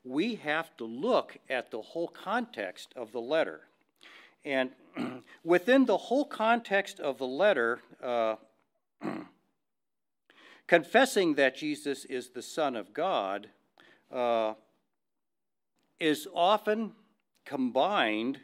we 0.04 0.36
have 0.36 0.76
to 0.78 0.86
look 0.86 1.38
at 1.50 1.72
the 1.72 1.82
whole 1.82 2.08
context 2.08 2.94
of 2.96 3.12
the 3.12 3.22
letter. 3.22 3.62
And 4.44 4.72
within 5.44 5.86
the 5.86 5.98
whole 5.98 6.26
context 6.26 7.00
of 7.00 7.18
the 7.18 7.28
letter, 7.28 7.82
uh, 8.02 8.36
confessing 10.72 11.36
that 11.36 11.54
Jesus 11.54 12.06
is 12.06 12.30
the 12.30 12.42
Son 12.42 12.78
of 12.78 12.94
God 12.94 13.50
uh, 14.10 14.54
is 16.00 16.30
often 16.34 16.94
combined 17.44 18.40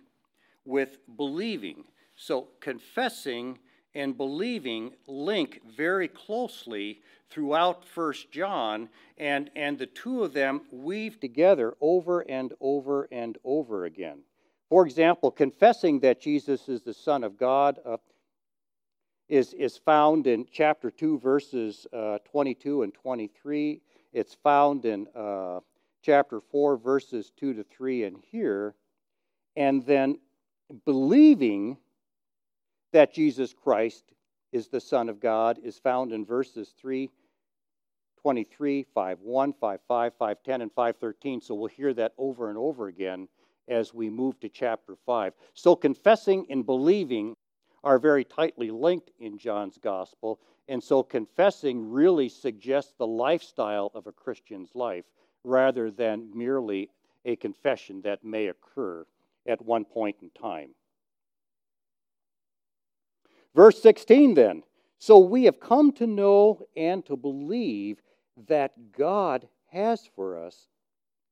with 0.66 0.98
believing. 1.16 1.86
So, 2.18 2.50
confessing 2.60 3.60
and 3.96 4.18
believing 4.18 4.92
link 5.08 5.62
very 5.74 6.10
closely 6.10 7.00
throughout 7.30 7.86
First 7.86 8.30
John, 8.30 8.90
and, 9.18 9.50
and 9.56 9.80
the 9.80 9.86
two 9.86 10.22
of 10.22 10.34
them 10.34 10.64
weave 10.70 11.22
together 11.22 11.76
over 11.80 12.30
and 12.30 12.52
over 12.60 13.08
and 13.10 13.38
over 13.46 13.86
again. 13.86 14.20
For 14.68 14.86
example, 14.86 15.32
confessing 15.32 16.02
that 16.02 16.20
Jesus 16.20 16.68
is 16.68 16.82
the 16.82 16.94
Son 16.94 17.24
of 17.24 17.38
God 17.38 17.80
uh, 17.86 17.96
is, 19.30 19.54
is 19.54 19.78
found 19.78 20.28
in 20.28 20.46
chapter 20.52 20.90
2, 20.90 21.20
verses 21.20 21.86
uh, 21.94 22.18
22 22.30 22.84
and 22.84 22.94
23. 22.94 23.82
It's 24.14 24.36
found 24.36 24.86
in 24.86 25.08
uh, 25.16 25.60
chapter 26.02 26.40
4, 26.40 26.78
verses 26.78 27.32
2 27.38 27.54
to 27.54 27.64
3, 27.64 28.06
and 28.06 28.18
here. 28.32 28.76
And 29.56 29.86
then 29.86 30.20
believing 30.86 31.78
that 32.94 33.14
Jesus 33.14 33.54
Christ 33.54 34.04
is 34.52 34.68
the 34.68 34.80
Son 34.80 35.10
of 35.10 35.20
God 35.20 35.60
is 35.62 35.78
found 35.78 36.14
in 36.14 36.26
verses 36.26 36.74
3, 36.80 37.10
23, 38.22 38.86
5, 38.94 39.20
1, 39.20 39.54
5, 39.54 39.80
5, 39.88 40.14
5, 40.18 40.38
10, 40.44 40.62
and 40.62 40.72
5, 40.72 40.96
13. 40.98 41.42
So 41.42 41.56
we'll 41.56 41.68
hear 41.68 41.94
that 41.94 42.14
over 42.18 42.50
and 42.50 42.58
over 42.58 42.88
again 42.88 43.28
as 43.68 43.94
we 43.94 44.10
move 44.10 44.40
to 44.40 44.50
chapter 44.50 44.96
5. 45.06 45.34
So 45.54 45.76
confessing 45.76 46.46
and 46.50 46.66
believing 46.66 47.36
are 47.88 48.00
very 48.00 48.26
tightly 48.26 48.70
linked 48.70 49.12
in 49.18 49.38
John's 49.38 49.78
gospel. 49.78 50.42
And 50.68 50.84
so 50.84 51.04
confessing 51.04 51.90
really 51.90 52.28
suggests 52.28 52.94
the 52.98 53.08
lifestyle 53.08 53.92
of 53.96 54.08
a 54.08 54.12
Christian's 54.12 54.76
life 54.76 55.06
rather 55.46 55.90
than 55.90 56.30
merely 56.36 56.90
a 57.24 57.38
confession 57.38 58.02
that 58.02 58.26
may 58.26 58.48
occur 58.48 59.06
at 59.48 59.62
one 59.62 59.86
point 59.86 60.18
in 60.22 60.30
time. 60.32 60.72
Verse 63.56 63.82
16 63.82 64.34
then. 64.34 64.64
So 65.00 65.20
we 65.20 65.46
have 65.46 65.62
come 65.62 65.94
to 65.94 66.08
know 66.08 66.64
and 66.76 67.06
to 67.06 67.16
believe 67.16 68.02
that 68.50 68.74
God 68.98 69.48
has 69.68 70.10
for 70.14 70.46
us, 70.46 70.68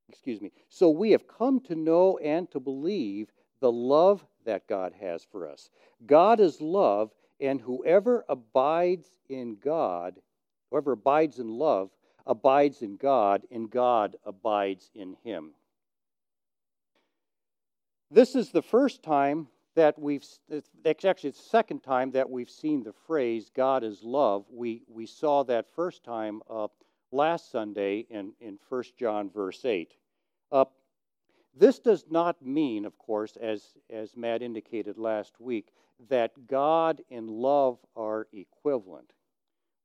excuse 0.08 0.40
me, 0.40 0.54
so 0.70 0.90
we 0.90 1.12
have 1.12 1.28
come 1.28 1.60
to 1.62 1.76
know 1.76 2.18
and 2.20 2.50
to 2.52 2.62
believe 2.62 3.34
the 3.66 3.72
love 3.72 4.24
that 4.46 4.68
God 4.68 4.94
has 5.02 5.26
for 5.32 5.50
us. 5.50 5.72
God 6.06 6.40
is 6.40 6.62
love, 6.62 7.10
and 7.42 7.60
whoever 7.60 8.24
abides 8.30 9.08
in 9.28 9.56
God, 9.56 10.20
whoever 10.70 10.92
abides 10.92 11.40
in 11.40 11.48
love, 11.48 11.90
abides 12.28 12.84
in 12.84 12.96
God, 12.96 13.42
and 13.50 13.68
God 13.68 14.18
abides 14.24 14.92
in 14.94 15.18
him. 15.24 15.56
This 18.12 18.36
is 18.36 18.52
the 18.52 18.62
first 18.62 19.02
time 19.02 19.48
that 19.74 19.98
we've, 19.98 20.24
actually, 20.86 21.30
it's 21.32 21.42
the 21.42 21.50
second 21.50 21.80
time 21.80 22.12
that 22.12 22.30
we've 22.30 22.52
seen 22.52 22.84
the 22.84 22.94
phrase 23.08 23.50
God 23.50 23.84
is 23.84 24.04
love. 24.04 24.46
We, 24.52 24.84
we 24.88 25.08
saw 25.08 25.42
that 25.46 25.74
first 25.76 26.04
time 26.04 26.44
uh, 26.48 26.68
last 27.12 27.52
Sunday 27.52 28.06
in, 28.12 28.34
in 28.40 28.60
1 28.70 28.84
John 28.96 29.32
verse 29.32 29.66
8. 29.66 29.92
Uh, 30.52 30.66
this 31.58 31.80
does 31.80 32.06
not 32.10 32.42
mean, 32.42 32.86
of 32.86 32.98
course, 32.98 33.38
as, 33.38 33.76
as 33.90 34.18
Matt 34.18 34.42
indicated 34.42 34.98
last 34.98 35.40
week, 35.40 35.70
that 36.10 36.48
God 36.48 37.02
and 37.10 37.30
love 37.30 37.78
are 37.96 38.28
equivalent. 38.34 39.14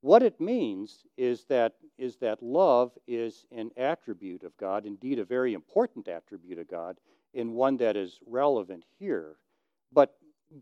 What 0.00 0.22
it 0.22 0.40
means 0.40 1.04
is 1.16 1.44
that, 1.44 1.74
is 1.98 2.16
that 2.16 2.42
love 2.42 2.92
is 3.06 3.46
an 3.52 3.70
attribute 3.76 4.42
of 4.42 4.56
God, 4.56 4.86
indeed, 4.86 5.18
a 5.18 5.24
very 5.24 5.52
important 5.52 6.08
attribute 6.08 6.58
of 6.58 6.68
God, 6.68 6.98
and 7.34 7.54
one 7.54 7.76
that 7.76 7.96
is 7.96 8.18
relevant 8.26 8.84
here. 8.98 9.36
But, 9.92 10.16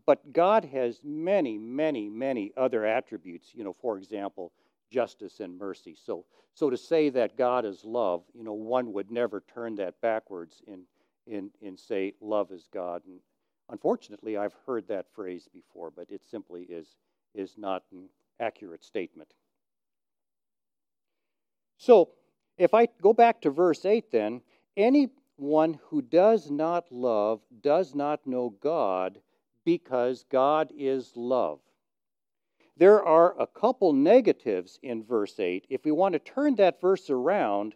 but 0.05 0.33
God 0.33 0.65
has 0.65 0.99
many, 1.03 1.57
many, 1.57 2.09
many 2.09 2.51
other 2.57 2.85
attributes, 2.85 3.51
you 3.55 3.63
know, 3.63 3.73
for 3.73 3.97
example, 3.97 4.51
justice 4.91 5.39
and 5.39 5.57
mercy. 5.57 5.95
So, 5.95 6.25
so 6.53 6.69
to 6.69 6.77
say 6.77 7.09
that 7.09 7.37
God 7.37 7.65
is 7.65 7.85
love, 7.85 8.23
you 8.33 8.43
know, 8.43 8.53
one 8.53 8.91
would 8.93 9.09
never 9.09 9.43
turn 9.53 9.75
that 9.75 10.01
backwards 10.01 10.61
in, 10.67 10.81
in, 11.29 11.51
in 11.61 11.77
say 11.77 12.13
love 12.21 12.51
is 12.51 12.67
God. 12.73 13.01
And 13.05 13.19
unfortunately, 13.69 14.37
I've 14.37 14.55
heard 14.65 14.87
that 14.87 15.05
phrase 15.13 15.47
before, 15.53 15.91
but 15.91 16.09
it 16.09 16.23
simply 16.29 16.63
is, 16.63 16.87
is 17.33 17.57
not 17.57 17.83
an 17.91 18.09
accurate 18.39 18.83
statement. 18.83 19.33
So, 21.77 22.09
if 22.57 22.73
I 22.73 22.87
go 23.01 23.13
back 23.13 23.41
to 23.41 23.49
verse 23.49 23.85
8, 23.85 24.11
then, 24.11 24.41
anyone 24.75 25.79
who 25.85 26.01
does 26.01 26.51
not 26.51 26.91
love 26.91 27.39
does 27.61 27.95
not 27.95 28.27
know 28.27 28.53
God 28.61 29.19
because 29.63 30.25
God 30.29 30.71
is 30.77 31.13
love. 31.15 31.59
There 32.75 33.03
are 33.03 33.39
a 33.39 33.47
couple 33.47 33.93
negatives 33.93 34.79
in 34.81 35.03
verse 35.03 35.39
8. 35.39 35.67
If 35.69 35.85
we 35.85 35.91
want 35.91 36.13
to 36.13 36.19
turn 36.19 36.55
that 36.55 36.81
verse 36.81 37.09
around, 37.09 37.75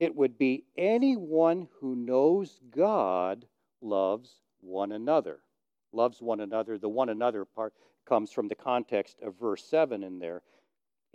it 0.00 0.14
would 0.14 0.38
be 0.38 0.64
anyone 0.76 1.68
who 1.80 1.94
knows 1.94 2.60
God 2.74 3.46
loves 3.80 4.40
one 4.60 4.92
another. 4.92 5.40
Loves 5.92 6.20
one 6.20 6.40
another. 6.40 6.78
The 6.78 6.88
one 6.88 7.08
another 7.08 7.44
part 7.44 7.74
comes 8.06 8.32
from 8.32 8.48
the 8.48 8.54
context 8.54 9.20
of 9.22 9.38
verse 9.38 9.64
7 9.64 10.02
in 10.02 10.18
there. 10.18 10.42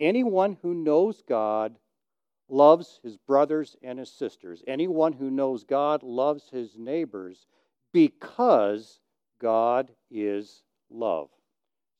Anyone 0.00 0.56
who 0.62 0.74
knows 0.74 1.22
God 1.28 1.76
loves 2.48 3.00
his 3.02 3.16
brothers 3.16 3.76
and 3.82 3.98
his 3.98 4.10
sisters. 4.10 4.62
Anyone 4.66 5.12
who 5.12 5.30
knows 5.30 5.64
God 5.64 6.02
loves 6.02 6.48
his 6.50 6.76
neighbors 6.76 7.46
because 7.92 9.00
God 9.40 9.90
is 10.10 10.62
love. 10.90 11.28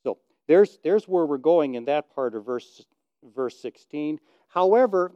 So 0.03 0.19
there's, 0.49 0.79
there's 0.83 1.07
where 1.07 1.27
we're 1.27 1.39
going 1.39 1.75
in 1.75 1.85
that 1.85 2.15
part 2.15 2.35
of 2.35 2.47
verse, 2.47 2.85
verse 3.35 3.61
16. 3.61 4.19
However, 4.49 5.13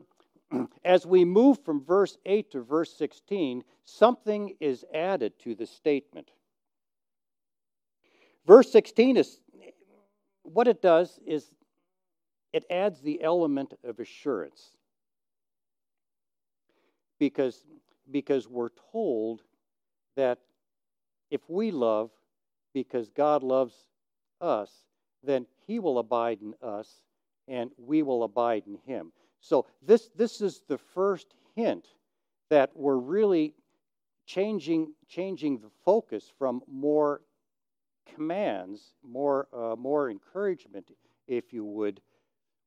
as 0.85 1.07
we 1.07 1.25
move 1.25 1.65
from 1.65 1.85
verse 1.85 2.17
8 2.27 2.51
to 2.53 2.63
verse 2.63 2.97
16, 2.97 3.63
something 3.85 4.55
is 4.61 4.85
added 4.93 5.39
to 5.41 5.55
the 5.55 5.67
statement. 5.67 6.31
Verse 8.47 8.71
16 8.71 9.17
is 9.17 9.41
what 10.43 10.69
it 10.69 10.83
does 10.83 11.19
is 11.27 11.55
it 12.53 12.65
adds 12.71 13.01
the 13.01 13.23
element 13.23 13.75
of 13.83 13.99
assurance. 13.99 14.77
Because, 17.19 17.65
because 18.11 18.49
we're 18.49 18.69
told 18.93 19.43
that 20.17 20.39
if 21.31 21.41
we 21.49 21.71
love 21.71 22.11
because 22.73 23.09
God 23.09 23.43
loves 23.43 23.75
us, 24.41 24.71
then 25.23 25.47
he 25.67 25.79
will 25.79 25.99
abide 25.99 26.41
in 26.43 26.55
us 26.63 26.89
and 27.49 27.71
we 27.77 28.03
will 28.03 28.23
abide 28.25 28.65
in 28.67 28.79
him. 28.87 29.13
So 29.45 29.67
this, 29.83 30.09
this 30.17 30.41
is 30.41 30.63
the 30.69 30.79
first 30.79 31.35
hint 31.55 31.87
that 32.49 32.71
we're 32.75 32.97
really 32.97 33.53
changing, 34.25 34.95
changing 35.07 35.59
the 35.59 35.69
focus 35.85 36.33
from 36.39 36.63
more 36.67 37.21
commands, 38.15 38.95
more, 39.03 39.49
uh, 39.53 39.77
more 39.77 40.11
encouragement, 40.11 40.91
if 41.29 41.53
you 41.53 41.63
would. 41.63 42.01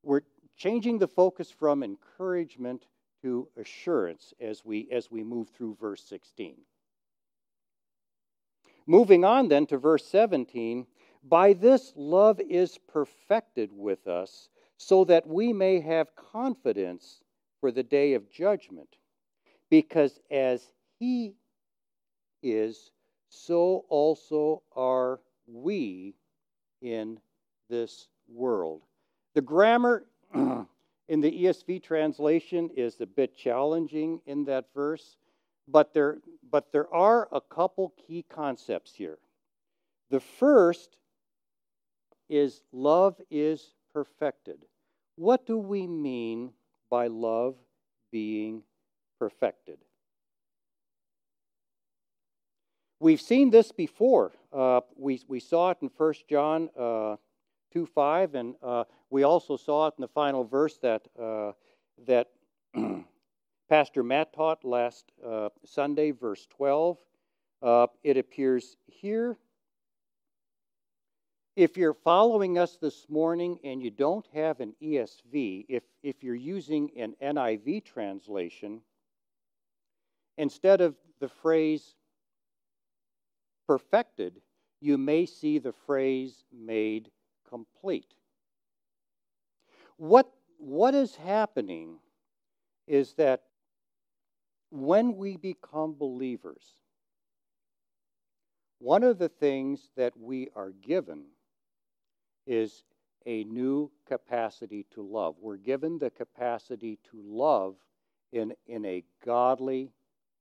We're 0.03 0.21
changing 0.55 0.99
the 0.99 1.07
focus 1.07 1.49
from 1.49 1.81
encouragement 1.81 2.85
to 3.23 3.47
assurance 3.59 4.35
as 4.39 4.63
we, 4.63 4.87
as 4.91 5.09
we 5.09 5.23
move 5.23 5.49
through 5.49 5.77
verse 5.81 6.03
16. 6.03 6.57
Moving 8.85 9.25
on 9.25 9.47
then 9.47 9.65
to 9.65 9.79
verse 9.79 10.05
17, 10.05 10.85
by 11.23 11.53
this, 11.53 11.91
love 11.95 12.39
is 12.39 12.77
perfected 12.87 13.71
with 13.73 14.07
us, 14.07 14.49
so 14.77 15.03
that 15.05 15.27
we 15.27 15.51
may 15.53 15.79
have 15.79 16.15
confidence 16.15 17.21
for 17.59 17.71
the 17.71 17.83
day 17.83 18.13
of 18.13 18.31
judgment. 18.31 18.89
Because 19.69 20.19
as 20.31 20.71
He 20.99 21.35
is, 22.41 22.91
so 23.29 23.85
also 23.89 24.61
are 24.75 25.19
we 25.47 26.15
in 26.81 27.19
this 27.69 28.07
world. 28.27 28.81
The 29.33 29.41
grammar 29.41 30.05
in 30.33 31.21
the 31.21 31.31
ESV 31.43 31.83
translation 31.83 32.69
is 32.75 32.99
a 33.01 33.05
bit 33.05 33.35
challenging 33.35 34.21
in 34.25 34.45
that 34.45 34.65
verse, 34.73 35.17
but 35.67 35.93
there, 35.93 36.19
but 36.51 36.71
there 36.71 36.93
are 36.93 37.27
a 37.31 37.41
couple 37.41 37.93
key 38.07 38.25
concepts 38.29 38.93
here. 38.93 39.17
The 40.09 40.19
first 40.19 40.97
is 42.29 42.61
love 42.71 43.15
is 43.29 43.73
perfected. 43.97 44.65
What 45.15 45.45
do 45.47 45.57
we 45.57 45.87
mean 45.87 46.51
by 46.89 47.07
love 47.07 47.55
being 48.11 48.63
perfected. 49.19 49.79
We've 52.99 53.21
seen 53.21 53.51
this 53.51 53.71
before. 53.71 54.31
Uh, 54.51 54.81
we, 54.95 55.21
we 55.27 55.39
saw 55.39 55.71
it 55.71 55.77
in 55.81 55.89
1 55.95 56.13
John 56.29 56.69
uh, 56.79 57.17
2 57.73 57.85
5, 57.85 58.35
and 58.35 58.55
uh, 58.63 58.85
we 59.09 59.23
also 59.23 59.57
saw 59.57 59.87
it 59.87 59.93
in 59.97 60.01
the 60.01 60.07
final 60.07 60.43
verse 60.43 60.77
that, 60.81 61.07
uh, 61.19 61.51
that 62.07 62.27
Pastor 63.69 64.03
Matt 64.03 64.33
taught 64.33 64.63
last 64.63 65.11
uh, 65.25 65.49
Sunday, 65.65 66.11
verse 66.11 66.47
12. 66.49 66.97
Uh, 67.61 67.87
it 68.03 68.17
appears 68.17 68.77
here. 68.87 69.37
If 71.57 71.75
you're 71.75 71.95
following 71.95 72.59
us 72.59 72.77
this 72.79 73.07
morning 73.09 73.57
and 73.63 73.81
you 73.81 73.89
don't 73.89 74.27
have 74.31 74.59
an 74.59 74.75
ESV, 74.79 75.65
if, 75.67 75.81
if 76.03 76.23
you're 76.23 76.35
using 76.35 76.91
an 76.95 77.15
NIV 77.19 77.83
translation, 77.83 78.81
instead 80.37 80.81
of 80.81 80.93
the 81.19 81.27
phrase 81.27 81.95
perfected, 83.65 84.39
you 84.81 84.99
may 84.99 85.25
see 85.25 85.57
the 85.57 85.71
phrase 85.71 86.43
made 86.55 87.09
complete. 87.49 88.13
What, 89.97 90.31
what 90.59 90.93
is 90.93 91.15
happening 91.15 91.97
is 92.85 93.13
that 93.13 93.45
when 94.69 95.17
we 95.17 95.37
become 95.37 95.95
believers, 95.97 96.75
one 98.77 99.01
of 99.01 99.17
the 99.17 99.29
things 99.29 99.89
that 99.95 100.15
we 100.15 100.49
are 100.55 100.69
given 100.69 101.23
is 102.47 102.83
a 103.27 103.43
new 103.43 103.91
capacity 104.07 104.85
to 104.91 105.01
love. 105.03 105.35
We're 105.39 105.57
given 105.57 105.99
the 105.99 106.09
capacity 106.09 106.97
to 107.11 107.21
love 107.21 107.75
in, 108.31 108.53
in 108.65 108.85
a 108.85 109.03
godly 109.23 109.91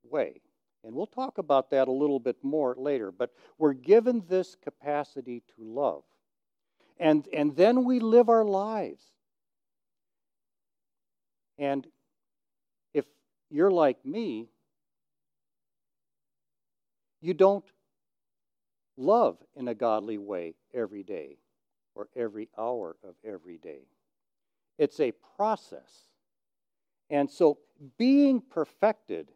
way. 0.08 0.40
And 0.84 0.94
we'll 0.94 1.06
talk 1.06 1.38
about 1.38 1.70
that 1.70 1.88
a 1.88 1.92
little 1.92 2.20
bit 2.20 2.36
more 2.44 2.76
later, 2.78 3.10
but 3.10 3.30
we're 3.58 3.72
given 3.72 4.22
this 4.28 4.54
capacity 4.54 5.42
to 5.56 5.64
love. 5.64 6.04
And, 6.98 7.28
and 7.32 7.56
then 7.56 7.84
we 7.84 7.98
live 7.98 8.28
our 8.28 8.44
lives. 8.44 9.02
And 11.58 11.86
if 12.94 13.04
you're 13.50 13.70
like 13.70 14.04
me, 14.06 14.48
you 17.20 17.34
don't 17.34 17.64
love 18.96 19.38
in 19.56 19.66
a 19.66 19.74
godly 19.74 20.18
way 20.18 20.54
every 20.72 21.02
day 21.02 21.38
or 21.96 22.09
every 22.14 22.48
hour 22.56 22.96
of 23.02 23.14
every 23.24 23.56
day. 23.56 23.88
It's 24.78 25.00
a 25.00 25.12
process. 25.37 26.09
And 27.11 27.30
so 27.30 27.59
being 27.96 28.40
perfected 28.40 29.32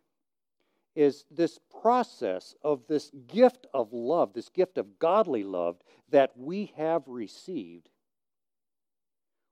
is 0.94 1.24
this 1.30 1.58
process 1.80 2.54
of 2.62 2.82
this 2.88 3.10
gift 3.26 3.66
of 3.72 3.92
love, 3.92 4.34
this 4.34 4.48
gift 4.50 4.76
of 4.76 4.98
godly 4.98 5.44
love 5.44 5.76
that 6.10 6.32
we 6.36 6.72
have 6.76 7.02
received, 7.06 7.88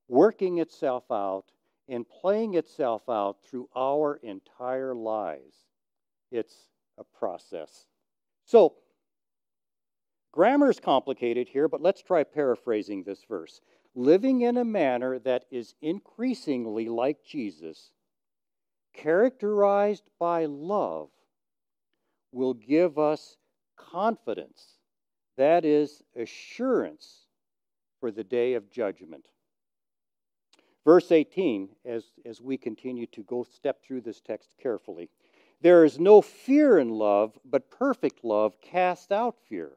working 0.09 0.59
itself 0.59 1.05
out 1.11 1.44
and 1.88 2.07
playing 2.07 2.55
itself 2.55 3.09
out 3.09 3.38
through 3.42 3.68
our 3.75 4.16
entire 4.16 4.94
lives. 4.94 5.57
It's 6.31 6.55
a 6.99 7.05
process. 7.05 7.87
So, 8.44 8.75
grammar 10.33 10.71
is 10.71 10.81
complicated 10.81 11.49
here, 11.49 11.69
but 11.69 11.81
let's 11.81 12.03
try 12.03 12.25
paraphrasing 12.25 13.03
this 13.03 13.25
verse. 13.29 13.61
Living 13.95 14.43
in 14.43 14.57
a 14.57 14.64
manner 14.64 15.19
that 15.21 15.45
is 15.51 15.75
increasingly 15.81 16.88
like 16.88 17.25
Jesus, 17.25 17.91
characterized 18.93 20.05
by 20.19 20.45
love 20.47 21.11
will 22.33 22.55
give 22.55 22.99
us 22.99 23.37
confidence. 23.77 24.79
That 25.37 25.64
is 25.64 26.03
assurance 26.17 27.27
for 28.01 28.11
the 28.11 28.25
day 28.25 28.55
of 28.55 28.71
judgment. 28.71 29.27
Verse 30.85 31.12
18, 31.12 31.69
as, 31.85 32.05
as 32.25 32.41
we 32.41 32.57
continue 32.57 33.07
to 33.07 33.23
go 33.23 33.45
step 33.45 33.83
through 33.83 34.01
this 34.01 34.21
text 34.21 34.55
carefully. 34.61 35.11
There 35.61 35.85
is 35.85 35.99
no 35.99 36.23
fear 36.23 36.79
in 36.79 36.88
love, 36.88 37.38
but 37.45 37.71
perfect 37.71 38.25
love 38.25 38.61
casts 38.62 39.11
out 39.11 39.37
fear. 39.49 39.73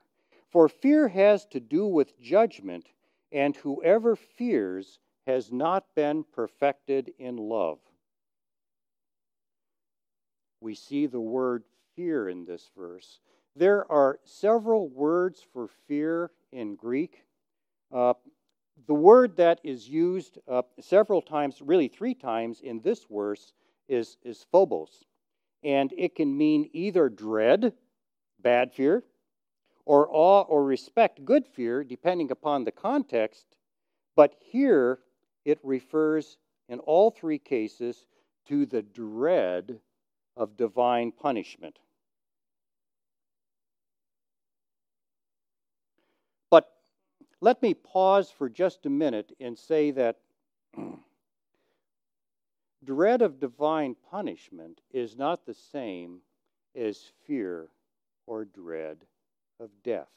For 0.52 0.68
fear 0.68 1.08
has 1.08 1.46
to 1.48 1.60
do 1.60 1.86
with 1.88 2.20
judgment, 2.20 2.90
and 3.32 3.56
whoever 3.56 4.16
fears 4.16 5.00
has 5.26 5.52
not 5.52 5.86
been 5.96 6.26
perfected 6.34 7.14
in 7.18 7.38
love. 7.38 7.80
We 10.60 10.76
see 10.76 11.06
the 11.06 11.22
word 11.22 11.64
fear 11.96 12.28
in 12.28 12.46
this 12.46 12.70
verse. 12.78 13.20
There 13.56 13.90
are 13.92 14.20
several 14.24 14.90
words 14.90 15.42
for 15.54 15.68
fear 15.88 16.32
in 16.52 16.76
Greek. 16.76 17.24
Uh, 17.92 18.14
the 18.88 18.94
word 18.94 19.38
that 19.38 19.60
is 19.64 19.88
used 19.88 20.38
uh, 20.48 20.64
several 20.80 21.22
times, 21.22 21.62
really 21.62 21.88
three 21.88 22.14
times 22.14 22.62
in 22.62 22.82
this 22.82 23.06
verse, 23.10 23.54
is, 23.88 24.18
is 24.24 24.46
phobos. 24.52 25.06
And 25.64 25.94
it 25.98 26.16
can 26.16 26.36
mean 26.36 26.70
either 26.74 27.10
dread, 27.10 27.74
bad 28.40 28.74
fear, 28.74 29.04
or 29.86 30.08
awe 30.10 30.44
or 30.44 30.64
respect, 30.64 31.26
good 31.26 31.46
fear, 31.46 31.84
depending 31.84 32.32
upon 32.32 32.64
the 32.64 32.72
context. 32.72 33.46
But 34.16 34.36
here 34.40 35.00
it 35.46 35.60
refers, 35.64 36.38
in 36.70 36.80
all 36.80 37.12
three 37.12 37.40
cases, 37.40 38.06
to 38.48 38.66
the 38.66 38.82
dread 38.82 39.80
of 40.36 40.58
divine 40.58 41.12
punishment. 41.12 41.80
But 46.50 46.72
let 47.40 47.62
me 47.62 47.74
pause 47.74 48.32
for 48.32 48.50
just 48.50 48.86
a 48.86 48.90
minute 48.90 49.36
and 49.40 49.58
say 49.58 49.92
that 49.92 50.18
dread 52.84 53.22
of 53.22 53.40
divine 53.40 53.96
punishment 54.10 54.82
is 54.92 55.18
not 55.18 55.46
the 55.46 55.54
same 55.54 56.22
as 56.76 57.12
fear 57.26 57.70
or 58.26 58.46
dread 58.46 59.06
of 59.62 59.70
death. 59.84 60.10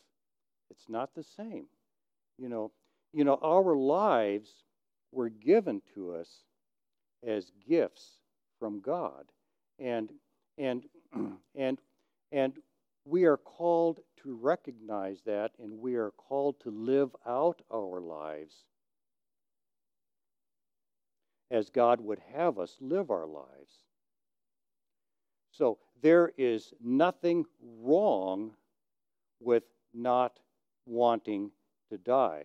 It's 0.71 0.89
not 0.89 1.15
the 1.15 1.23
same. 1.23 1.67
You 2.39 2.49
know, 2.49 2.73
you 3.13 3.25
know 3.25 3.39
our 3.43 3.77
lives 3.77 4.51
were 5.13 5.29
given 5.29 5.83
to 5.95 6.15
us 6.15 6.29
as 7.25 7.53
gifts 7.69 8.19
from 8.59 8.81
God 8.81 9.25
and 9.79 10.11
and 10.59 10.85
and 11.55 11.79
and 12.33 12.53
we 13.05 13.25
are 13.25 13.37
called 13.37 14.01
to 14.23 14.35
recognize 14.35 15.21
that 15.27 15.53
and 15.63 15.79
we 15.79 15.95
are 15.95 16.11
called 16.13 16.59
to 16.61 16.71
live 16.71 17.15
out 17.27 17.61
our 17.73 18.01
lives 18.01 18.65
as 21.51 21.69
God 21.69 22.01
would 22.01 22.21
have 22.33 22.59
us 22.59 22.77
live 22.81 23.11
our 23.11 23.27
lives. 23.27 23.85
So 25.53 25.79
there 26.03 26.33
is 26.37 26.73
nothing 26.83 27.45
wrong 27.63 28.55
with 29.41 29.65
not 29.93 30.39
wanting 30.87 31.51
to 31.91 31.99
die. 31.99 32.45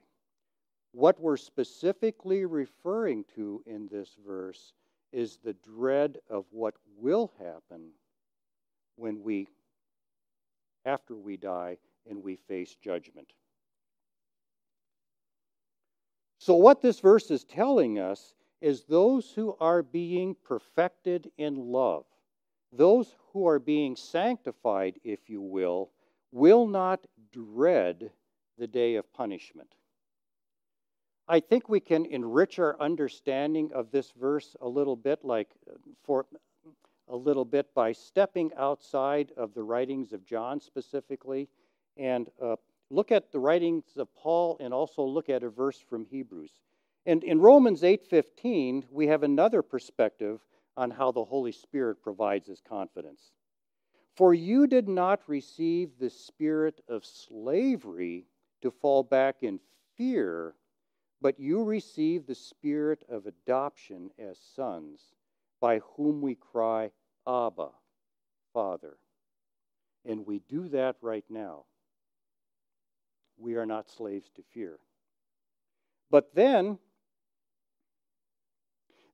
What 0.91 1.19
we're 1.19 1.37
specifically 1.37 2.45
referring 2.45 3.25
to 3.35 3.61
in 3.65 3.87
this 3.91 4.15
verse 4.25 4.73
is 5.11 5.37
the 5.37 5.53
dread 5.53 6.17
of 6.29 6.45
what 6.51 6.75
will 6.97 7.31
happen 7.39 7.89
when 8.95 9.21
we, 9.23 9.47
after 10.85 11.15
we 11.15 11.37
die, 11.37 11.77
and 12.09 12.23
we 12.23 12.35
face 12.35 12.75
judgment. 12.75 13.27
So, 16.39 16.55
what 16.55 16.81
this 16.81 16.99
verse 16.99 17.31
is 17.31 17.43
telling 17.43 17.99
us 17.99 18.33
is 18.61 18.83
those 18.83 19.31
who 19.31 19.55
are 19.59 19.83
being 19.83 20.35
perfected 20.43 21.31
in 21.37 21.55
love, 21.55 22.05
those 22.71 23.15
who 23.31 23.47
are 23.47 23.59
being 23.59 23.95
sanctified, 23.95 24.99
if 25.03 25.29
you 25.29 25.41
will, 25.41 25.91
will 26.31 26.67
not 26.67 27.05
dread 27.31 28.11
the 28.57 28.67
day 28.67 28.95
of 28.95 29.11
punishment. 29.13 29.73
I 31.27 31.39
think 31.39 31.69
we 31.69 31.79
can 31.79 32.05
enrich 32.05 32.57
our 32.57 32.75
understanding 32.79 33.71
of 33.73 33.91
this 33.91 34.11
verse 34.19 34.55
a 34.61 34.67
little 34.67 34.95
bit, 34.95 35.23
like 35.23 35.49
for 36.03 36.25
a 37.07 37.15
little 37.15 37.45
bit, 37.45 37.73
by 37.73 37.91
stepping 37.91 38.51
outside 38.57 39.31
of 39.37 39.53
the 39.53 39.63
writings 39.63 40.11
of 40.11 40.25
John 40.25 40.59
specifically 40.59 41.47
and 41.97 42.29
uh, 42.41 42.55
look 42.89 43.11
at 43.11 43.31
the 43.31 43.39
writings 43.39 43.83
of 43.97 44.13
Paul 44.15 44.57
and 44.59 44.73
also 44.73 45.03
look 45.03 45.29
at 45.29 45.43
a 45.43 45.49
verse 45.49 45.79
from 45.79 46.05
Hebrews. 46.05 46.59
And 47.05 47.23
in 47.23 47.39
Romans 47.39 47.83
8:15, 47.83 48.85
we 48.89 49.07
have 49.07 49.23
another 49.23 49.61
perspective 49.61 50.43
on 50.75 50.91
how 50.91 51.11
the 51.11 51.23
Holy 51.23 51.51
Spirit 51.51 52.01
provides 52.01 52.49
us 52.49 52.61
confidence. 52.67 53.31
For 54.19 54.35
you 54.35 54.67
did 54.67 54.87
not 54.87 55.27
receive 55.27 55.97
the 55.97 56.11
spirit 56.11 56.81
of 56.87 57.03
slavery 57.03 58.27
to 58.61 58.69
fall 58.69 59.01
back 59.01 59.37
in 59.41 59.59
fear 59.95 60.53
but 61.21 61.39
you 61.39 61.63
received 61.63 62.27
the 62.27 62.35
spirit 62.35 63.03
of 63.09 63.25
adoption 63.25 64.09
as 64.17 64.37
sons, 64.55 65.01
by 65.59 65.79
whom 65.95 66.21
we 66.21 66.35
cry, 66.35 66.91
Abba, 67.27 67.69
Father. 68.53 68.97
And 70.05 70.25
we 70.25 70.39
do 70.47 70.69
that 70.69 70.95
right 71.01 71.25
now. 71.29 71.65
We 73.37 73.55
are 73.55 73.65
not 73.65 73.89
slaves 73.89 74.29
to 74.35 74.43
fear. 74.53 74.79
But 76.09 76.33
then, 76.33 76.79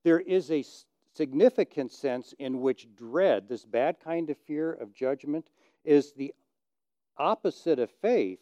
there 0.04 0.20
is 0.20 0.52
a 0.52 0.64
significant 1.16 1.92
sense 1.92 2.34
in 2.40 2.62
which 2.62 2.88
dread, 2.96 3.48
this 3.48 3.66
bad 3.66 4.00
kind 4.00 4.30
of 4.30 4.38
fear 4.38 4.74
of 4.74 4.94
judgment, 4.94 5.50
is 5.84 6.14
the 6.14 6.34
opposite 7.18 7.80
of 7.80 7.90
faith, 8.02 8.40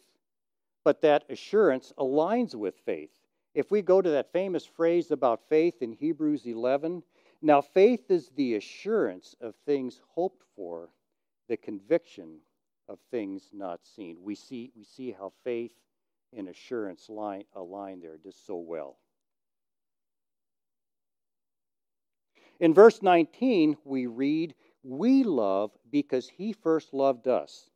but 0.84 1.00
that 1.02 1.24
assurance 1.30 1.92
aligns 1.98 2.54
with 2.54 2.74
faith. 2.84 3.10
If 3.54 3.70
we 3.70 3.82
go 3.82 4.02
to 4.02 4.10
that 4.10 4.32
famous 4.32 4.66
phrase 4.66 5.10
about 5.10 5.48
faith 5.48 5.80
in 5.80 5.92
Hebrews 5.92 6.46
11, 6.46 7.02
now 7.40 7.60
faith 7.60 8.10
is 8.10 8.30
the 8.30 8.56
assurance 8.56 9.36
of 9.40 9.54
things 9.64 10.00
hoped 10.08 10.42
for, 10.56 10.88
the 11.48 11.56
conviction 11.56 12.38
of 12.88 12.98
things 13.10 13.50
not 13.52 13.80
seen. 13.84 14.16
We 14.22 14.34
see, 14.34 14.72
we 14.76 14.84
see 14.84 15.12
how 15.12 15.32
faith 15.44 15.72
and 16.36 16.48
assurance 16.48 17.08
line, 17.08 17.44
align 17.54 18.00
there 18.00 18.18
just 18.22 18.46
so 18.46 18.56
well. 18.56 18.96
In 22.60 22.72
verse 22.72 23.02
19, 23.02 23.76
we 23.84 24.06
read, 24.06 24.54
We 24.82 25.24
love 25.24 25.72
because 25.90 26.28
he 26.28 26.52
first 26.52 26.94
loved 26.94 27.26
us. 27.26 27.70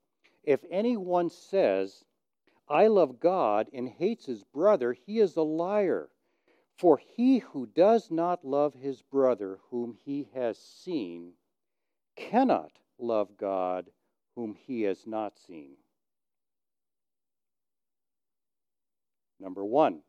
If 0.45 0.65
anyone 0.71 1.31
says, 1.31 2.05
I 2.69 2.87
love 2.87 3.19
God 3.21 3.69
and 3.73 3.89
hates 3.89 4.27
his 4.27 4.45
brother, 4.45 4.93
he 4.93 5.19
is 5.21 5.37
a 5.37 5.43
liar. 5.43 6.11
For 6.77 6.97
he 6.99 7.39
who 7.39 7.67
does 7.67 8.11
not 8.11 8.45
love 8.45 8.75
his 8.75 9.03
brother 9.03 9.59
whom 9.71 9.95
he 10.05 10.29
has 10.35 10.59
seen 10.59 11.33
cannot 12.15 12.73
love 12.99 13.37
God 13.37 13.91
whom 14.37 14.55
he 14.55 14.83
has 14.83 15.07
not 15.07 15.37
seen. 15.39 15.77
Number 19.41 19.65
one, 19.65 20.03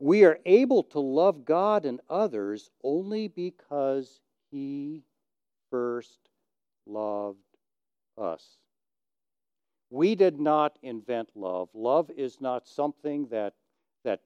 we 0.00 0.24
are 0.24 0.38
able 0.46 0.82
to 0.82 0.98
love 0.98 1.44
God 1.44 1.84
and 1.84 2.00
others 2.08 2.70
only 2.82 3.28
because 3.28 4.20
he 4.50 5.02
first 5.70 6.18
loved 6.86 7.38
us. 8.16 8.56
We 9.90 10.14
did 10.14 10.40
not 10.40 10.78
invent 10.82 11.28
love. 11.34 11.68
Love 11.74 12.10
is 12.16 12.40
not 12.40 12.66
something 12.66 13.26
that 13.28 13.54
that 14.04 14.20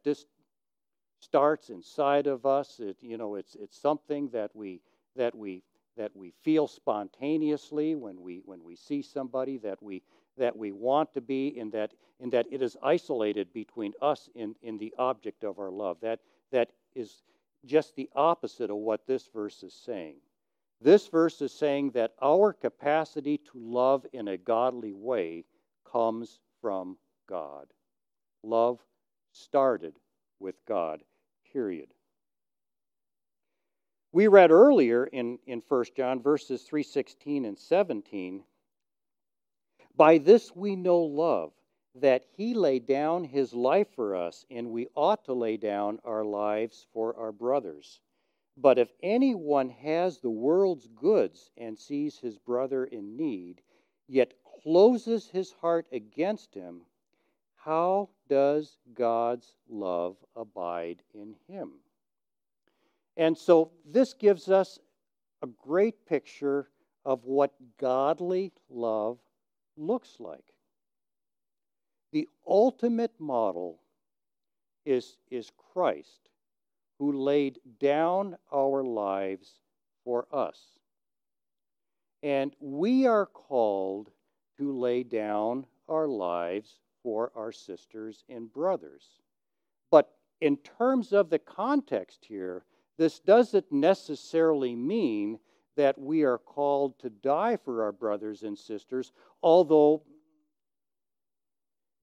starts 1.20 1.70
inside 1.70 2.28
of 2.28 2.46
us. 2.46 2.78
It, 2.78 2.96
you 3.00 3.16
know, 3.16 3.34
it's 3.34 3.56
it's 3.56 3.80
something 3.80 4.28
that 4.28 4.54
we 4.54 4.80
that 5.16 5.34
we 5.34 5.62
that 5.96 6.14
we 6.14 6.32
feel 6.42 6.68
spontaneously 6.68 7.96
when 7.96 8.20
we 8.20 8.42
when 8.44 8.62
we 8.62 8.76
see 8.76 9.02
somebody 9.02 9.58
that 9.58 9.82
we 9.82 10.02
that 10.36 10.56
we 10.56 10.72
want 10.72 11.12
to 11.14 11.20
be 11.20 11.48
in 11.48 11.70
that 11.70 11.92
in 12.20 12.30
that 12.30 12.46
it 12.50 12.62
is 12.62 12.76
isolated 12.82 13.52
between 13.52 13.92
us 14.00 14.28
and 14.36 14.54
in 14.62 14.78
the 14.78 14.94
object 14.98 15.44
of 15.44 15.58
our 15.58 15.70
love. 15.70 15.98
That 16.00 16.20
that 16.52 16.70
is 16.94 17.22
just 17.64 17.96
the 17.96 18.08
opposite 18.14 18.70
of 18.70 18.76
what 18.76 19.06
this 19.06 19.28
verse 19.32 19.62
is 19.62 19.74
saying. 19.74 20.16
This 20.80 21.08
verse 21.08 21.40
is 21.40 21.52
saying 21.52 21.90
that 21.92 22.12
our 22.22 22.52
capacity 22.52 23.38
to 23.38 23.52
love 23.54 24.04
in 24.12 24.28
a 24.28 24.36
godly 24.36 24.92
way 24.92 25.44
comes 25.90 26.40
from 26.60 26.98
god. 27.28 27.66
Love 28.42 28.80
started 29.32 29.94
with 30.40 30.56
god 30.66 31.00
period. 31.54 31.88
We 34.12 34.28
read 34.28 34.50
earlier 34.50 35.06
in, 35.06 35.38
in 35.46 35.62
1 35.66 35.84
John 35.96 36.20
verses 36.20 36.66
3:16 36.70 37.46
and 37.46 37.58
17, 37.58 38.44
by 39.96 40.18
this 40.18 40.54
we 40.54 40.76
know 40.76 40.98
love, 40.98 41.52
that 41.94 42.24
he 42.36 42.54
laid 42.54 42.86
down 42.86 43.24
his 43.24 43.54
life 43.54 43.88
for 43.94 44.16
us, 44.16 44.44
and 44.50 44.70
we 44.70 44.88
ought 44.96 45.24
to 45.24 45.32
lay 45.32 45.56
down 45.56 46.00
our 46.04 46.24
lives 46.24 46.86
for 46.92 47.16
our 47.16 47.30
brothers. 47.32 48.00
But 48.56 48.78
if 48.78 48.92
anyone 49.02 49.68
has 49.68 50.18
the 50.18 50.30
world's 50.30 50.88
goods 50.88 51.50
and 51.56 51.78
sees 51.78 52.18
his 52.18 52.38
brother 52.38 52.84
in 52.84 53.16
need, 53.16 53.62
yet 54.08 54.34
closes 54.62 55.28
his 55.28 55.52
heart 55.52 55.86
against 55.92 56.54
him, 56.54 56.82
how 57.56 58.10
does 58.28 58.78
God's 58.92 59.56
love 59.68 60.16
abide 60.36 61.02
in 61.14 61.34
him? 61.48 61.70
And 63.16 63.36
so 63.38 63.70
this 63.84 64.12
gives 64.12 64.50
us 64.50 64.78
a 65.42 65.46
great 65.46 66.06
picture 66.06 66.68
of 67.04 67.24
what 67.24 67.54
godly 67.78 68.52
love 68.68 69.18
looks 69.76 70.16
like. 70.18 70.44
The 72.12 72.28
ultimate 72.46 73.12
model 73.18 73.80
is, 74.84 75.16
is 75.30 75.50
Christ, 75.72 76.28
who 76.98 77.12
laid 77.12 77.58
down 77.80 78.36
our 78.52 78.84
lives 78.84 79.60
for 80.04 80.26
us. 80.32 80.58
And 82.22 82.54
we 82.60 83.06
are 83.06 83.26
called 83.26 84.10
to 84.58 84.72
lay 84.72 85.02
down 85.02 85.66
our 85.88 86.06
lives 86.06 86.78
for 87.02 87.32
our 87.34 87.52
sisters 87.52 88.24
and 88.28 88.52
brothers. 88.52 89.04
But 89.90 90.14
in 90.40 90.56
terms 90.58 91.12
of 91.12 91.30
the 91.30 91.38
context 91.38 92.24
here, 92.26 92.64
this 92.96 93.18
doesn't 93.18 93.70
necessarily 93.70 94.74
mean 94.76 95.38
that 95.76 95.98
we 95.98 96.22
are 96.22 96.38
called 96.38 96.98
to 97.00 97.10
die 97.10 97.56
for 97.56 97.82
our 97.82 97.92
brothers 97.92 98.42
and 98.42 98.58
sisters, 98.58 99.12
although 99.42 100.02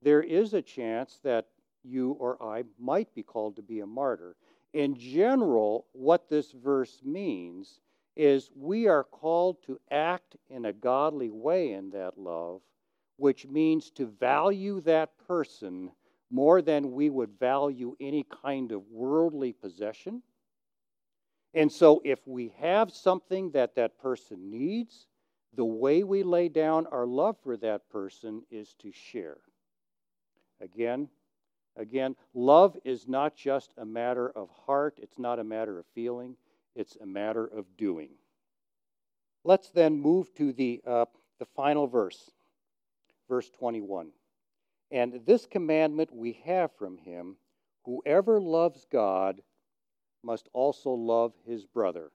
there 0.01 0.21
is 0.21 0.53
a 0.53 0.61
chance 0.61 1.19
that 1.23 1.47
you 1.83 2.11
or 2.13 2.41
I 2.41 2.63
might 2.79 3.13
be 3.13 3.23
called 3.23 3.55
to 3.55 3.61
be 3.61 3.79
a 3.79 3.85
martyr. 3.85 4.35
In 4.73 4.95
general, 4.97 5.85
what 5.93 6.29
this 6.29 6.51
verse 6.51 7.01
means 7.03 7.79
is 8.15 8.51
we 8.55 8.87
are 8.87 9.03
called 9.03 9.57
to 9.63 9.79
act 9.89 10.35
in 10.49 10.65
a 10.65 10.73
godly 10.73 11.29
way 11.29 11.73
in 11.73 11.89
that 11.91 12.17
love, 12.17 12.61
which 13.17 13.47
means 13.47 13.89
to 13.91 14.05
value 14.05 14.81
that 14.81 15.11
person 15.27 15.91
more 16.29 16.61
than 16.61 16.91
we 16.91 17.09
would 17.09 17.37
value 17.39 17.95
any 17.99 18.25
kind 18.43 18.71
of 18.71 18.87
worldly 18.89 19.51
possession 19.51 20.21
and 21.53 21.71
so, 21.71 22.01
if 22.05 22.25
we 22.27 22.53
have 22.59 22.91
something 22.91 23.51
that 23.51 23.75
that 23.75 23.99
person 23.99 24.49
needs, 24.49 25.07
the 25.53 25.65
way 25.65 26.03
we 26.03 26.23
lay 26.23 26.47
down 26.47 26.87
our 26.87 27.05
love 27.05 27.35
for 27.43 27.57
that 27.57 27.89
person 27.89 28.43
is 28.49 28.73
to 28.79 28.91
share. 28.91 29.37
Again, 30.61 31.09
again, 31.75 32.15
love 32.33 32.77
is 32.85 33.07
not 33.07 33.35
just 33.35 33.73
a 33.77 33.85
matter 33.85 34.29
of 34.29 34.49
heart, 34.65 34.97
it's 35.01 35.19
not 35.19 35.39
a 35.39 35.43
matter 35.43 35.77
of 35.77 35.85
feeling, 35.93 36.37
it's 36.75 36.95
a 37.01 37.05
matter 37.05 37.45
of 37.45 37.65
doing. 37.77 38.11
Let's 39.43 39.71
then 39.71 39.99
move 39.99 40.33
to 40.35 40.53
the, 40.53 40.81
uh, 40.87 41.05
the 41.39 41.45
final 41.45 41.87
verse, 41.87 42.31
verse 43.27 43.49
21. 43.49 44.11
And 44.91 45.21
this 45.25 45.45
commandment 45.45 46.13
we 46.13 46.41
have 46.45 46.71
from 46.77 46.97
him 46.97 47.35
whoever 47.83 48.39
loves 48.39 48.85
God 48.91 49.41
must 50.23 50.49
also 50.53 50.91
love 50.91 51.33
his 51.45 51.65
brother. 51.65 52.11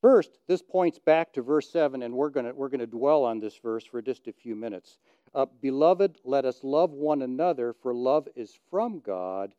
First, 0.00 0.38
this 0.48 0.62
points 0.62 0.98
back 0.98 1.32
to 1.32 1.42
verse 1.42 1.70
7, 1.70 2.02
and 2.02 2.14
we're 2.14 2.28
going 2.28 2.52
we're 2.56 2.68
to 2.68 2.86
dwell 2.86 3.24
on 3.24 3.38
this 3.38 3.56
verse 3.56 3.84
for 3.84 4.02
just 4.02 4.26
a 4.26 4.32
few 4.32 4.56
minutes. 4.56 4.98
Uh, 5.32 5.46
Beloved, 5.60 6.18
let 6.24 6.44
us 6.44 6.64
love 6.64 6.90
one 6.90 7.22
another, 7.22 7.72
for 7.72 7.94
love 7.94 8.28
is 8.34 8.58
from 8.68 8.98
God. 8.98 9.54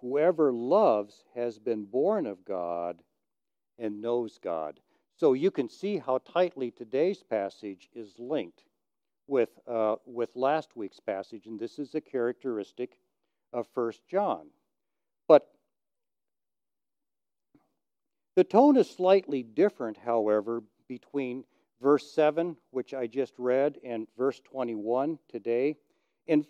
Whoever 0.00 0.52
loves 0.52 1.24
has 1.36 1.60
been 1.60 1.84
born 1.84 2.26
of 2.26 2.44
God 2.44 3.02
and 3.78 4.00
knows 4.00 4.38
God. 4.42 4.80
So 5.14 5.34
you 5.34 5.52
can 5.52 5.68
see 5.68 5.98
how 5.98 6.18
tightly 6.18 6.72
today's 6.72 7.22
passage 7.22 7.88
is 7.94 8.14
linked 8.18 8.64
with, 9.28 9.50
uh, 9.68 9.96
with 10.04 10.34
last 10.34 10.74
week's 10.74 10.98
passage, 10.98 11.46
and 11.46 11.60
this 11.60 11.78
is 11.78 11.94
a 11.94 12.00
characteristic 12.00 12.98
of 13.52 13.68
First 13.74 14.08
John. 14.08 14.48
But 15.28 15.48
the 18.36 18.44
tone 18.44 18.76
is 18.76 18.88
slightly 18.90 19.42
different, 19.42 19.96
however, 19.96 20.62
between 20.88 21.44
verse 21.80 22.12
7, 22.12 22.56
which 22.70 22.94
I 22.94 23.06
just 23.06 23.34
read, 23.38 23.78
and 23.84 24.06
verse 24.16 24.40
21 24.40 25.18
today. 25.28 25.76
And 26.28 26.46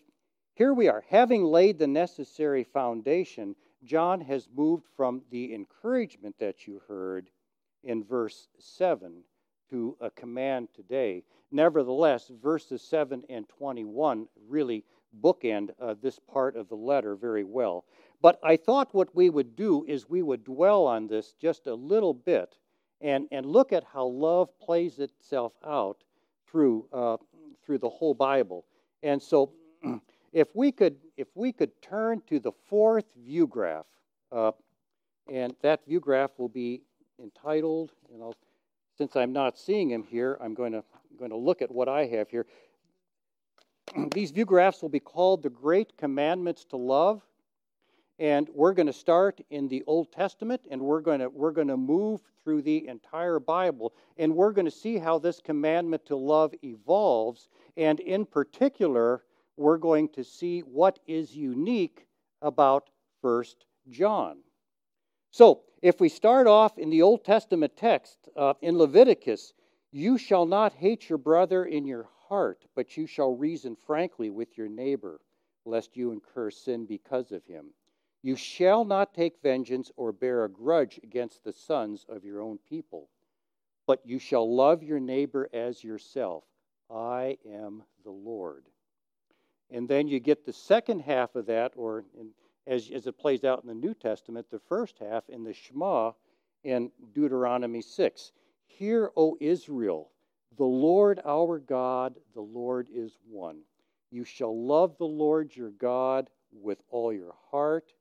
here 0.55 0.75
we 0.75 0.89
are. 0.89 1.03
Having 1.09 1.45
laid 1.45 1.79
the 1.79 1.87
necessary 1.87 2.65
foundation, 2.65 3.57
John 3.85 4.21
has 4.21 4.49
moved 4.55 4.85
from 4.97 5.23
the 5.31 5.55
encouragement 5.55 6.37
that 6.39 6.67
you 6.67 6.83
heard 6.87 7.31
in 7.83 8.05
verse 8.05 8.49
7 8.59 9.25
to 9.71 9.97
a 10.01 10.11
command 10.11 10.69
today. 10.75 11.25
Nevertheless, 11.51 12.31
verses 12.43 12.83
7 12.83 13.25
and 13.29 13.49
21 13.49 14.29
really 14.49 14.85
bookend 15.21 15.71
uh, 15.81 15.95
this 16.01 16.19
part 16.19 16.57
of 16.57 16.69
the 16.69 16.77
letter 16.77 17.17
very 17.17 17.45
well. 17.45 17.85
But 18.23 18.39
I 18.45 18.57
thought 18.57 18.95
what 18.95 19.15
we 19.17 19.29
would 19.31 19.57
do 19.57 19.85
is 19.89 20.09
we 20.09 20.23
would 20.23 20.45
dwell 20.45 20.87
on 20.87 21.09
this 21.09 21.35
just 21.41 21.67
a 21.67 21.75
little 21.75 22.15
bit 22.15 22.57
and, 23.01 23.27
and 23.33 23.45
look 23.45 23.73
at 23.73 23.83
how 23.93 24.07
love 24.07 24.49
plays 24.61 25.01
itself 25.01 25.53
out 25.67 26.05
through, 26.49 26.87
uh, 26.93 27.17
through 27.67 27.79
the 27.79 27.89
whole 27.89 28.15
Bible. 28.15 28.65
And 29.03 29.21
so, 29.21 29.51
if 30.33 30.55
we 30.55 30.71
could, 30.71 30.97
if 31.17 31.27
we 31.35 31.53
could 31.53 31.71
turn 31.83 32.23
to 32.29 32.39
the 32.39 32.53
fourth 32.69 33.07
view 33.27 33.49
graph, 33.49 33.87
uh, 34.31 34.53
and 35.31 35.55
that 35.63 35.85
view 35.85 35.99
graph 35.99 36.31
will 36.39 36.49
be 36.49 36.83
entitled, 37.21 37.91
and 38.13 38.35
since 38.97 39.17
I'm 39.17 39.33
not 39.33 39.59
seeing 39.59 39.91
him 39.91 40.05
here, 40.05 40.39
I'm 40.41 40.55
going 40.55 40.73
to, 40.73 40.85
going 41.19 41.31
to 41.31 41.37
look 41.37 41.61
at 41.61 41.71
what 41.73 41.89
I 41.89 42.07
have 42.07 42.31
here. 42.31 42.47
These 44.15 44.31
view 44.31 44.45
graphs 44.45 44.81
will 44.81 44.89
be 44.89 45.01
called 45.01 45.43
the 45.43 45.51
Great 45.51 45.97
Commandments 45.97 46.65
to 46.67 46.77
Love. 46.77 47.23
And 48.19 48.49
we're 48.55 48.75
going 48.75 48.87
to 48.87 48.93
start 48.93 49.41
in 49.51 49.69
the 49.69 49.83
Old 49.87 50.13
Testament 50.13 50.67
and 50.71 50.81
we're 50.81 51.01
going 51.01 51.21
to, 51.21 51.29
we're 51.29 51.51
going 51.51 51.69
to 51.69 51.77
move 51.77 52.21
through 52.43 52.63
the 52.63 52.87
entire 52.89 53.39
Bible. 53.39 53.93
And 54.17 54.35
we're 54.35 54.53
going 54.53 54.67
to 54.67 54.71
see 54.71 54.99
how 54.99 55.19
this 55.19 55.41
commandment 55.41 56.07
to 56.07 56.17
love 56.17 56.55
evolves. 56.63 57.49
And 57.77 58.01
in 58.01 58.27
particular, 58.27 59.23
we're 59.57 59.79
going 59.79 60.09
to 60.11 60.25
see 60.25 60.61
what 60.61 60.99
is 61.07 61.35
unique 61.35 62.07
about 62.41 62.91
First 63.21 63.65
John. 63.89 64.39
So, 65.31 65.63
if 65.81 66.01
we 66.01 66.09
start 66.09 66.47
off 66.47 66.79
in 66.79 66.91
the 66.91 67.03
Old 67.03 67.25
Testament 67.25 67.77
text 67.77 68.29
uh, 68.37 68.55
in 68.63 68.79
Leviticus, 68.79 69.53
you 69.91 70.17
shall 70.17 70.47
not 70.47 70.73
hate 70.75 71.09
your 71.09 71.19
brother 71.19 71.65
in 71.65 71.87
your 71.87 72.09
heart, 72.29 72.65
but 72.75 72.97
you 72.97 73.07
shall 73.07 73.35
reason 73.35 73.77
frankly 73.77 74.31
with 74.31 74.57
your 74.57 74.69
neighbor, 74.69 75.21
lest 75.65 75.97
you 75.97 76.13
incur 76.13 76.51
sin 76.51 76.87
because 76.87 77.33
of 77.33 77.45
him. 77.45 77.67
You 78.23 78.37
shall 78.37 78.85
not 78.85 79.15
take 79.15 79.43
vengeance 79.43 79.91
or 79.97 80.13
bear 80.13 80.45
a 80.45 80.49
grudge 80.49 81.01
against 81.03 81.43
the 81.43 81.53
sons 81.53 82.07
of 82.09 82.25
your 82.25 82.41
own 82.41 82.59
people, 82.69 83.09
but 83.85 84.01
you 84.05 84.21
shall 84.21 84.55
love 84.55 84.85
your 84.85 85.01
neighbor 85.01 85.49
as 85.53 85.83
yourself. 85.83 86.45
I 86.89 87.39
am 87.45 87.83
the 88.05 88.13
Lord. 88.13 88.65
And 89.71 89.89
then 89.89 90.07
you 90.07 90.21
get 90.21 90.47
the 90.47 90.53
second 90.53 91.01
half 91.01 91.35
of 91.35 91.47
that, 91.47 91.73
or 91.75 92.05
in, 92.17 92.29
as, 92.67 92.91
as 92.91 93.09
it 93.09 93.19
plays 93.19 93.43
out 93.43 93.63
in 93.63 93.69
the 93.69 93.75
New 93.75 93.95
Testament, 93.95 94.47
the 94.51 94.61
first 94.61 95.01
half 95.01 95.29
in 95.29 95.43
the 95.43 95.53
Shema 95.53 96.13
in 96.63 96.93
Deuteronomy 97.15 97.83
6. 97.83 98.31
Hear, 98.67 99.11
O 99.17 99.37
Israel, 99.41 100.11
the 100.59 100.65
Lord 100.65 101.21
our 101.25 101.59
God, 101.59 102.15
the 102.35 102.41
Lord 102.41 102.87
is 102.95 103.19
one. 103.29 103.63
You 104.13 104.25
shall 104.25 104.57
love 104.65 104.97
the 104.99 105.07
Lord 105.07 105.57
your 105.57 105.71
God 105.71 106.31
with 106.53 106.79
all 106.91 107.13
your 107.13 107.35
heart 107.51 107.93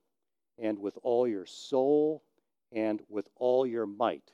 and 0.62 0.80
with 0.80 0.98
all 1.04 1.28
your 1.28 1.46
soul 1.46 2.24
and 2.72 3.02
with 3.10 3.28
all 3.36 3.66
your 3.66 3.86
might. 3.86 4.32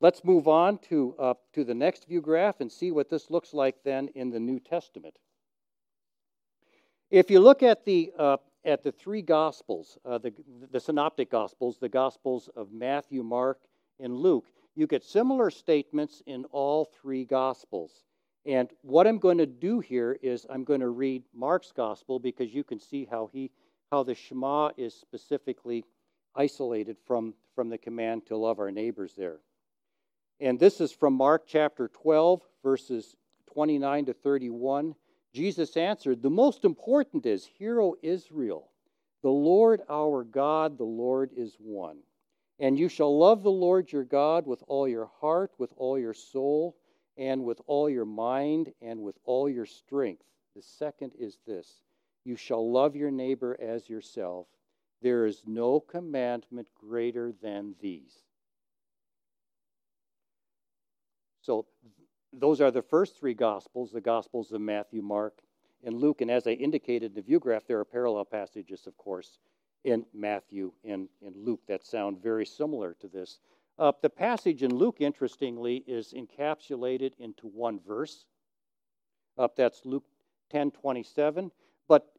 Let's 0.00 0.24
move 0.24 0.48
on 0.48 0.78
to, 0.88 1.14
uh, 1.18 1.34
to 1.52 1.62
the 1.62 1.74
next 1.74 2.08
view 2.08 2.20
graph 2.20 2.60
and 2.60 2.72
see 2.72 2.90
what 2.90 3.08
this 3.08 3.30
looks 3.30 3.54
like 3.54 3.76
then 3.84 4.08
in 4.16 4.30
the 4.30 4.40
New 4.40 4.58
Testament. 4.58 5.14
If 7.10 7.30
you 7.30 7.38
look 7.38 7.62
at 7.62 7.84
the, 7.84 8.12
uh, 8.18 8.38
at 8.64 8.82
the 8.82 8.90
three 8.90 9.22
Gospels, 9.22 9.98
uh, 10.04 10.18
the, 10.18 10.32
the 10.72 10.80
Synoptic 10.80 11.30
Gospels, 11.30 11.78
the 11.78 11.88
Gospels 11.88 12.48
of 12.56 12.72
Matthew, 12.72 13.22
Mark, 13.22 13.60
and 14.00 14.16
Luke, 14.16 14.46
you 14.74 14.86
get 14.86 15.04
similar 15.04 15.50
statements 15.50 16.22
in 16.26 16.46
all 16.46 16.84
three 16.84 17.24
Gospels. 17.24 18.02
And 18.44 18.70
what 18.80 19.06
I'm 19.06 19.18
going 19.18 19.38
to 19.38 19.46
do 19.46 19.78
here 19.78 20.18
is 20.20 20.46
I'm 20.50 20.64
going 20.64 20.80
to 20.80 20.88
read 20.88 21.22
Mark's 21.32 21.70
Gospel 21.70 22.18
because 22.18 22.52
you 22.52 22.64
can 22.64 22.80
see 22.80 23.06
how 23.08 23.30
he 23.32 23.52
how 23.92 24.02
the 24.02 24.14
Shema 24.14 24.70
is 24.78 24.94
specifically 24.94 25.84
isolated 26.34 26.96
from, 27.06 27.34
from 27.54 27.68
the 27.68 27.76
command 27.76 28.24
to 28.24 28.36
love 28.38 28.58
our 28.58 28.70
neighbors 28.70 29.12
there. 29.18 29.36
And 30.40 30.58
this 30.58 30.80
is 30.80 30.90
from 30.90 31.12
Mark 31.12 31.44
chapter 31.46 31.88
12, 31.88 32.40
verses 32.62 33.14
29 33.52 34.06
to 34.06 34.14
31. 34.14 34.94
Jesus 35.34 35.76
answered, 35.76 36.22
The 36.22 36.30
most 36.30 36.64
important 36.64 37.26
is, 37.26 37.44
Hear, 37.44 37.82
O 37.82 37.96
Israel, 38.02 38.70
the 39.22 39.28
Lord 39.28 39.82
our 39.90 40.24
God, 40.24 40.78
the 40.78 40.84
Lord 40.84 41.30
is 41.36 41.54
one. 41.58 41.98
And 42.58 42.78
you 42.78 42.88
shall 42.88 43.18
love 43.18 43.42
the 43.42 43.50
Lord 43.50 43.92
your 43.92 44.04
God 44.04 44.46
with 44.46 44.62
all 44.68 44.88
your 44.88 45.10
heart, 45.20 45.52
with 45.58 45.74
all 45.76 45.98
your 45.98 46.14
soul, 46.14 46.76
and 47.18 47.44
with 47.44 47.60
all 47.66 47.90
your 47.90 48.06
mind, 48.06 48.72
and 48.80 49.02
with 49.02 49.18
all 49.24 49.50
your 49.50 49.66
strength. 49.66 50.24
The 50.56 50.62
second 50.62 51.12
is 51.18 51.36
this 51.46 51.82
you 52.24 52.36
shall 52.36 52.70
love 52.70 52.94
your 52.94 53.10
neighbor 53.10 53.56
as 53.60 53.88
yourself. 53.88 54.46
There 55.00 55.26
is 55.26 55.42
no 55.46 55.80
commandment 55.80 56.68
greater 56.74 57.32
than 57.42 57.74
these. 57.80 58.14
So, 61.40 61.66
those 62.32 62.60
are 62.60 62.70
the 62.70 62.82
first 62.82 63.18
three 63.18 63.34
Gospels 63.34 63.90
the 63.90 64.00
Gospels 64.00 64.52
of 64.52 64.60
Matthew, 64.60 65.02
Mark, 65.02 65.40
and 65.84 65.96
Luke. 65.96 66.20
And 66.20 66.30
as 66.30 66.46
I 66.46 66.52
indicated 66.52 67.10
in 67.10 67.14
the 67.14 67.22
view 67.22 67.40
graph, 67.40 67.66
there 67.66 67.80
are 67.80 67.84
parallel 67.84 68.24
passages, 68.24 68.86
of 68.86 68.96
course, 68.96 69.38
in 69.84 70.06
Matthew 70.14 70.72
and 70.84 71.08
in 71.20 71.34
Luke 71.36 71.60
that 71.66 71.84
sound 71.84 72.22
very 72.22 72.46
similar 72.46 72.94
to 73.00 73.08
this. 73.08 73.40
Uh, 73.78 73.90
the 74.00 74.08
passage 74.08 74.62
in 74.62 74.72
Luke, 74.72 74.98
interestingly, 75.00 75.82
is 75.88 76.14
encapsulated 76.14 77.12
into 77.18 77.48
one 77.48 77.80
verse. 77.80 78.26
Uh, 79.36 79.48
that's 79.56 79.84
Luke 79.84 80.04
10 80.50 80.70
27 80.70 81.50
but 81.50 81.61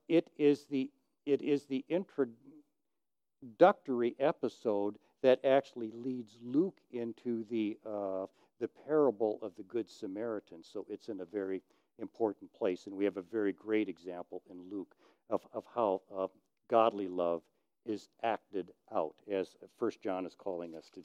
it 0.08 0.30
is 0.38 0.66
the 0.70 0.90
it 1.26 1.42
is 1.42 1.66
the 1.66 1.84
introductory 1.90 4.16
episode 4.20 4.98
that 5.22 5.44
actually 5.46 5.92
leads 5.94 6.38
Luke 6.44 6.80
into 6.92 7.46
the 7.50 7.78
uh, 7.86 8.26
the 8.60 8.68
parable 8.88 9.40
of 9.42 9.56
the 9.56 9.64
Good 9.64 9.90
Samaritan. 9.90 10.64
So 10.64 10.86
it's 10.90 11.10
in 11.10 11.22
a 11.22 11.26
very 11.26 11.62
important 12.00 12.52
place, 12.54 12.88
and 12.88 12.96
we 12.96 13.06
have 13.06 13.18
a 13.18 13.22
very 13.22 13.54
great 13.54 13.90
example 13.90 14.42
in 14.50 14.58
Luke 14.72 14.96
of, 15.30 15.42
of 15.54 15.64
how 15.74 16.02
uh, 16.16 16.28
godly 16.70 17.08
love 17.08 17.42
is 17.86 18.10
acted 18.24 18.72
out, 18.96 19.16
as 19.32 19.56
First 19.78 20.02
John 20.02 20.26
is 20.26 20.36
calling 20.36 20.76
us 20.76 20.90
to 20.94 21.02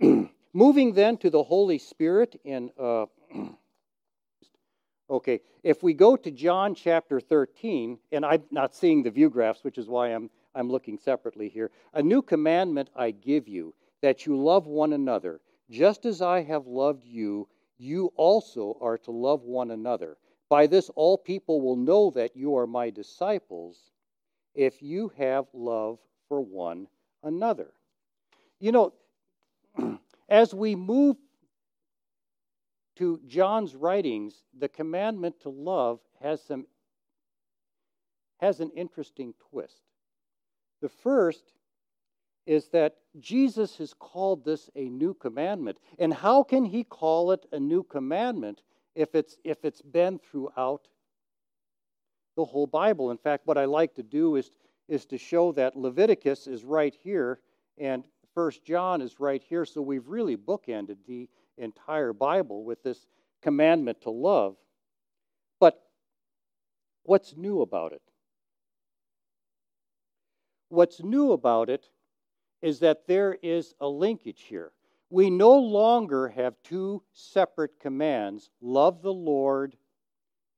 do. 0.00 0.28
Moving 0.52 0.94
then 0.94 1.16
to 1.18 1.30
the 1.30 1.42
Holy 1.42 1.78
Spirit 1.78 2.40
in 2.44 2.70
uh, 2.80 3.06
Okay, 5.08 5.40
if 5.62 5.82
we 5.82 5.94
go 5.94 6.16
to 6.16 6.30
John 6.32 6.74
chapter 6.74 7.20
13, 7.20 7.98
and 8.10 8.24
I'm 8.24 8.42
not 8.50 8.74
seeing 8.74 9.02
the 9.02 9.10
view 9.10 9.30
graphs, 9.30 9.62
which 9.62 9.78
is 9.78 9.88
why 9.88 10.08
I'm, 10.08 10.30
I'm 10.54 10.68
looking 10.68 10.98
separately 10.98 11.48
here. 11.48 11.70
A 11.94 12.02
new 12.02 12.22
commandment 12.22 12.90
I 12.96 13.12
give 13.12 13.46
you, 13.46 13.72
that 14.02 14.26
you 14.26 14.36
love 14.36 14.66
one 14.66 14.92
another. 14.92 15.40
Just 15.70 16.06
as 16.06 16.22
I 16.22 16.42
have 16.42 16.66
loved 16.66 17.04
you, 17.04 17.48
you 17.78 18.12
also 18.16 18.76
are 18.80 18.98
to 18.98 19.10
love 19.12 19.42
one 19.42 19.70
another. 19.70 20.16
By 20.48 20.66
this, 20.66 20.90
all 20.94 21.16
people 21.18 21.60
will 21.60 21.76
know 21.76 22.10
that 22.10 22.36
you 22.36 22.56
are 22.56 22.66
my 22.66 22.90
disciples 22.90 23.90
if 24.54 24.82
you 24.82 25.12
have 25.16 25.46
love 25.52 25.98
for 26.28 26.40
one 26.40 26.88
another. 27.22 27.72
You 28.58 28.72
know, 28.72 28.92
as 30.28 30.54
we 30.54 30.74
move 30.74 31.16
to 32.96 33.20
John's 33.26 33.74
writings, 33.74 34.44
the 34.58 34.68
commandment 34.68 35.40
to 35.40 35.50
love 35.50 36.00
has 36.22 36.42
some 36.42 36.66
has 38.38 38.60
an 38.60 38.70
interesting 38.76 39.32
twist. 39.50 39.80
The 40.82 40.88
first 40.88 41.52
is 42.46 42.68
that 42.68 42.96
Jesus 43.18 43.76
has 43.78 43.94
called 43.94 44.44
this 44.44 44.68
a 44.76 44.88
new 44.88 45.14
commandment. 45.14 45.78
And 45.98 46.12
how 46.12 46.42
can 46.42 46.64
he 46.64 46.84
call 46.84 47.32
it 47.32 47.46
a 47.52 47.58
new 47.58 47.82
commandment 47.82 48.62
if 48.94 49.14
it's 49.14 49.36
if 49.44 49.64
it's 49.64 49.82
been 49.82 50.18
throughout 50.18 50.88
the 52.36 52.44
whole 52.44 52.66
Bible? 52.66 53.10
In 53.10 53.18
fact, 53.18 53.46
what 53.46 53.58
I 53.58 53.64
like 53.64 53.94
to 53.94 54.02
do 54.02 54.36
is 54.36 54.50
is 54.88 55.04
to 55.06 55.18
show 55.18 55.52
that 55.52 55.76
Leviticus 55.76 56.46
is 56.46 56.64
right 56.64 56.94
here 57.02 57.40
and 57.78 58.04
First 58.34 58.64
John 58.64 59.00
is 59.00 59.18
right 59.18 59.42
here, 59.42 59.64
so 59.64 59.80
we've 59.80 60.06
really 60.08 60.36
bookended 60.36 60.98
the 61.06 61.26
entire 61.58 62.12
Bible 62.12 62.64
with 62.64 62.82
this 62.82 63.06
commandment 63.42 64.00
to 64.02 64.10
love. 64.10 64.56
But 65.60 65.80
what's 67.04 67.36
new 67.36 67.62
about 67.62 67.92
it? 67.92 68.02
What's 70.68 71.02
new 71.02 71.32
about 71.32 71.70
it 71.70 71.88
is 72.62 72.80
that 72.80 73.06
there 73.06 73.36
is 73.42 73.74
a 73.80 73.88
linkage 73.88 74.42
here. 74.42 74.72
We 75.10 75.30
no 75.30 75.52
longer 75.56 76.28
have 76.28 76.54
two 76.64 77.02
separate 77.12 77.78
commands 77.80 78.50
love 78.60 79.02
the 79.02 79.12
Lord 79.12 79.76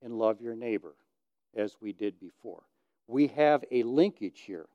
and 0.02 0.14
love 0.14 0.40
your 0.40 0.56
neighbor, 0.56 0.94
as 1.54 1.76
we 1.80 1.92
did 1.92 2.18
before. 2.18 2.62
We 3.06 3.26
have 3.28 3.64
a 3.70 3.82
linkage 3.82 4.40
here. 4.46 4.66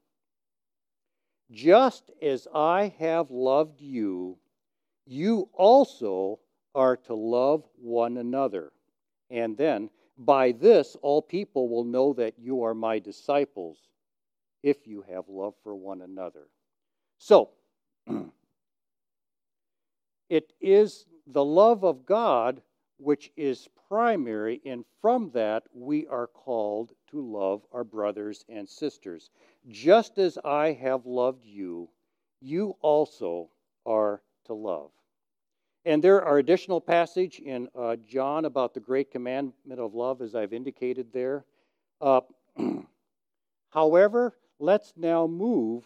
Just 1.52 2.12
as 2.22 2.48
I 2.54 2.94
have 3.00 3.32
loved 3.32 3.82
you, 3.82 4.38
you 5.06 5.50
also 5.54 6.40
are 6.76 6.98
to 6.98 7.14
love 7.14 7.64
one 7.76 8.18
another. 8.18 8.72
And 9.30 9.58
then, 9.58 9.90
by 10.18 10.52
this, 10.52 10.96
all 11.02 11.22
people 11.22 11.70
will 11.70 11.84
know 11.84 12.14
that 12.14 12.38
you 12.38 12.64
are 12.64 12.74
my 12.74 13.00
disciples 13.00 13.78
if 14.62 14.88
you 14.88 15.04
have 15.10 15.28
love 15.28 15.56
for 15.64 15.76
one 15.76 16.02
another. 16.02 16.48
So, 17.18 17.50
It 20.34 20.54
is 20.62 21.06
the 21.28 21.46
love 21.46 21.84
of 21.84 22.08
God 22.08 22.64
which 22.98 23.32
is 23.36 23.70
primary, 23.88 24.62
and 24.66 24.84
from 25.00 25.30
that 25.30 25.64
we 25.74 26.08
are 26.08 26.26
called 26.26 26.94
to 27.12 27.22
love 27.22 27.68
our 27.72 27.84
brothers 27.84 28.44
and 28.50 28.68
sisters. 28.68 29.30
Just 29.68 30.18
as 30.18 30.40
I 30.44 30.72
have 30.72 31.06
loved 31.06 31.46
you, 31.46 31.88
you 32.42 32.78
also 32.82 33.52
are 33.86 34.24
to 34.46 34.54
love. 34.54 34.92
And 35.86 36.04
there 36.04 36.24
are 36.24 36.38
additional 36.38 36.80
passage 36.80 37.40
in 37.40 37.68
uh, 37.78 37.98
John 38.08 38.46
about 38.46 38.74
the 38.74 38.80
great 38.80 39.12
commandment 39.12 39.80
of 39.80 39.94
love, 39.94 40.22
as 40.22 40.34
I've 40.34 40.54
indicated 40.54 41.08
there. 41.12 41.44
Uh, 42.00 42.22
however, 43.70 44.38
let's 44.60 44.94
now 44.96 45.28
move 45.28 45.84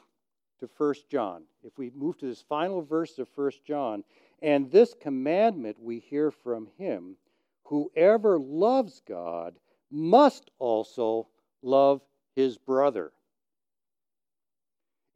to 0.59 0.69
1 0.77 0.93
John. 1.09 1.43
If 1.63 1.77
we 1.77 1.91
move 1.95 2.17
to 2.19 2.27
this 2.27 2.43
final 2.47 2.81
verse 2.81 3.17
of 3.17 3.27
1 3.33 3.51
John, 3.65 4.03
and 4.41 4.71
this 4.71 4.93
commandment 4.93 5.77
we 5.79 5.99
hear 5.99 6.29
from 6.31 6.67
him 6.77 7.17
whoever 7.63 8.39
loves 8.39 9.01
God 9.07 9.55
must 9.91 10.51
also 10.59 11.27
love 11.61 12.01
his 12.35 12.57
brother. 12.57 13.11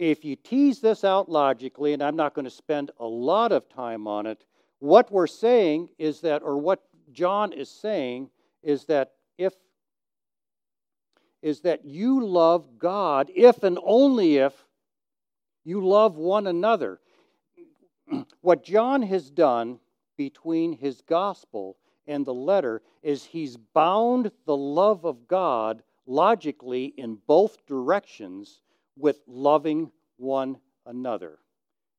If 0.01 0.25
you 0.25 0.35
tease 0.35 0.79
this 0.79 1.03
out 1.03 1.29
logically, 1.29 1.93
and 1.93 2.01
I'm 2.01 2.15
not 2.15 2.33
going 2.33 2.45
to 2.45 2.49
spend 2.49 2.89
a 2.99 3.05
lot 3.05 3.51
of 3.51 3.69
time 3.69 4.07
on 4.07 4.25
it, 4.25 4.43
what 4.79 5.11
we're 5.11 5.27
saying 5.27 5.89
is 5.99 6.21
that, 6.21 6.41
or 6.41 6.57
what 6.57 6.81
John 7.11 7.53
is 7.53 7.69
saying, 7.69 8.31
is 8.63 8.85
that 8.85 9.11
if 9.37 9.53
is 11.43 11.61
that 11.61 11.85
you 11.85 12.25
love 12.25 12.79
God 12.79 13.29
if 13.35 13.61
and 13.61 13.77
only 13.83 14.37
if 14.37 14.65
you 15.63 15.85
love 15.85 16.17
one 16.17 16.47
another. 16.47 16.99
what 18.41 18.63
John 18.63 19.03
has 19.03 19.29
done 19.29 19.79
between 20.17 20.73
his 20.73 21.01
gospel 21.01 21.77
and 22.07 22.25
the 22.25 22.33
letter 22.33 22.81
is 23.03 23.23
he's 23.23 23.55
bound 23.55 24.31
the 24.47 24.57
love 24.57 25.05
of 25.05 25.27
God 25.27 25.83
logically 26.07 26.85
in 26.97 27.19
both 27.27 27.63
directions 27.67 28.61
with 28.97 29.19
loving 29.27 29.91
one 30.17 30.57
another. 30.85 31.39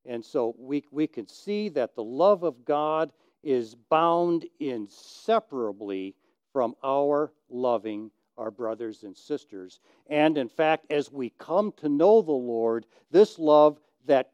And 0.04 0.24
so 0.24 0.54
we, 0.58 0.84
we 0.90 1.06
can 1.06 1.26
see 1.26 1.68
that 1.70 1.94
the 1.94 2.02
love 2.04 2.42
of 2.42 2.64
God 2.64 3.12
is 3.42 3.74
bound 3.74 4.46
inseparably 4.60 6.14
from 6.52 6.74
our 6.82 7.32
loving 7.48 8.10
our 8.38 8.50
brothers 8.50 9.02
and 9.02 9.16
sisters. 9.16 9.80
And 10.08 10.38
in 10.38 10.48
fact, 10.48 10.90
as 10.90 11.12
we 11.12 11.30
come 11.38 11.72
to 11.78 11.88
know 11.88 12.22
the 12.22 12.32
Lord, 12.32 12.86
this 13.10 13.38
love 13.38 13.78
that 14.06 14.30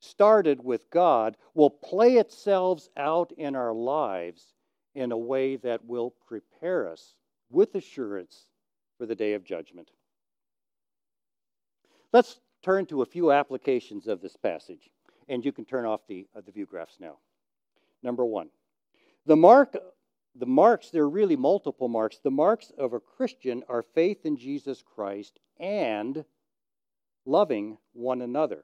started 0.00 0.62
with 0.62 0.90
God 0.90 1.36
will 1.54 1.70
play 1.70 2.16
itself 2.16 2.86
out 2.96 3.32
in 3.38 3.54
our 3.54 3.72
lives 3.72 4.54
in 4.94 5.12
a 5.12 5.18
way 5.18 5.56
that 5.56 5.84
will 5.84 6.14
prepare 6.26 6.88
us 6.88 7.14
with 7.50 7.74
assurance 7.74 8.46
for 8.98 9.06
the 9.06 9.14
day 9.14 9.34
of 9.34 9.44
judgment. 9.44 9.90
Let's 12.14 12.38
turn 12.62 12.86
to 12.86 13.02
a 13.02 13.06
few 13.06 13.32
applications 13.32 14.06
of 14.06 14.20
this 14.20 14.36
passage, 14.36 14.88
and 15.28 15.44
you 15.44 15.50
can 15.50 15.64
turn 15.64 15.84
off 15.84 16.06
the, 16.06 16.28
uh, 16.32 16.42
the 16.46 16.52
view 16.52 16.64
graphs 16.64 16.98
now. 17.00 17.16
Number 18.04 18.24
one, 18.24 18.50
the 19.26 19.34
mark, 19.34 19.76
the 20.36 20.46
marks, 20.46 20.90
there 20.90 21.02
are 21.02 21.10
really 21.10 21.34
multiple 21.34 21.88
marks. 21.88 22.20
The 22.22 22.30
marks 22.30 22.70
of 22.78 22.92
a 22.92 23.00
Christian 23.00 23.64
are 23.68 23.82
faith 23.82 24.24
in 24.24 24.36
Jesus 24.36 24.80
Christ 24.80 25.40
and 25.58 26.24
loving 27.26 27.78
one 27.94 28.22
another. 28.22 28.62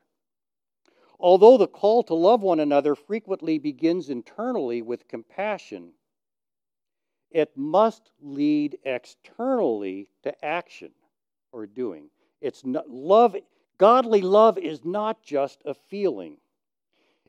Although 1.18 1.56
the 1.56 1.66
call 1.66 2.04
to 2.04 2.14
love 2.14 2.42
one 2.42 2.60
another 2.60 2.94
frequently 2.94 3.58
begins 3.58 4.10
internally 4.10 4.80
with 4.80 5.08
compassion, 5.08 5.94
it 7.32 7.50
must 7.56 8.12
lead 8.20 8.78
externally 8.84 10.08
to 10.22 10.44
action 10.44 10.92
or 11.50 11.66
doing. 11.66 12.10
It's 12.40 12.64
not, 12.64 12.88
love, 12.88 13.36
godly 13.78 14.22
love 14.22 14.58
is 14.58 14.84
not 14.84 15.22
just 15.22 15.62
a 15.64 15.74
feeling. 15.74 16.38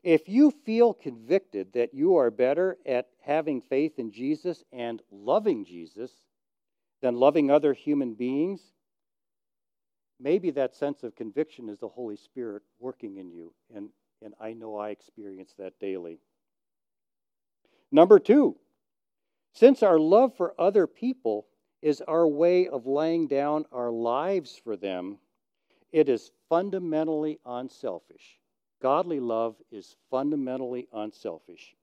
If 0.02 0.28
you 0.28 0.50
feel 0.50 0.94
convicted 0.94 1.72
that 1.74 1.94
you 1.94 2.16
are 2.16 2.30
better 2.30 2.76
at 2.84 3.08
having 3.20 3.60
faith 3.60 3.98
in 3.98 4.10
Jesus 4.10 4.64
and 4.72 5.00
loving 5.10 5.64
Jesus 5.64 6.10
than 7.00 7.14
loving 7.14 7.50
other 7.50 7.72
human 7.72 8.14
beings, 8.14 8.60
maybe 10.18 10.50
that 10.50 10.74
sense 10.74 11.02
of 11.02 11.14
conviction 11.14 11.68
is 11.68 11.78
the 11.78 11.88
Holy 11.88 12.16
Spirit 12.16 12.62
working 12.80 13.16
in 13.16 13.30
you, 13.30 13.52
and, 13.74 13.90
and 14.22 14.34
I 14.40 14.54
know 14.54 14.76
I 14.76 14.90
experience 14.90 15.54
that 15.58 15.78
daily. 15.78 16.18
Number 17.92 18.18
two, 18.18 18.56
since 19.52 19.82
our 19.82 19.98
love 19.98 20.36
for 20.36 20.54
other 20.58 20.86
people 20.86 21.46
is 21.82 22.00
our 22.02 22.26
way 22.26 22.68
of 22.68 22.86
laying 22.86 23.26
down 23.26 23.66
our 23.72 23.90
lives 23.90 24.56
for 24.62 24.76
them, 24.76 25.18
it 25.90 26.08
is 26.08 26.30
fundamentally 26.48 27.38
unselfish. 27.44 28.38
Godly 28.80 29.20
love 29.20 29.56
is 29.70 29.96
fundamentally 30.10 30.88
unselfish. 30.92 31.74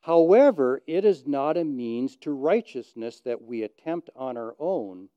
However, 0.00 0.82
it 0.86 1.04
is 1.04 1.26
not 1.26 1.56
a 1.56 1.64
means 1.64 2.16
to 2.18 2.32
righteousness 2.32 3.20
that 3.20 3.42
we 3.42 3.62
attempt 3.62 4.10
on 4.16 4.36
our 4.36 4.54
own 4.58 5.08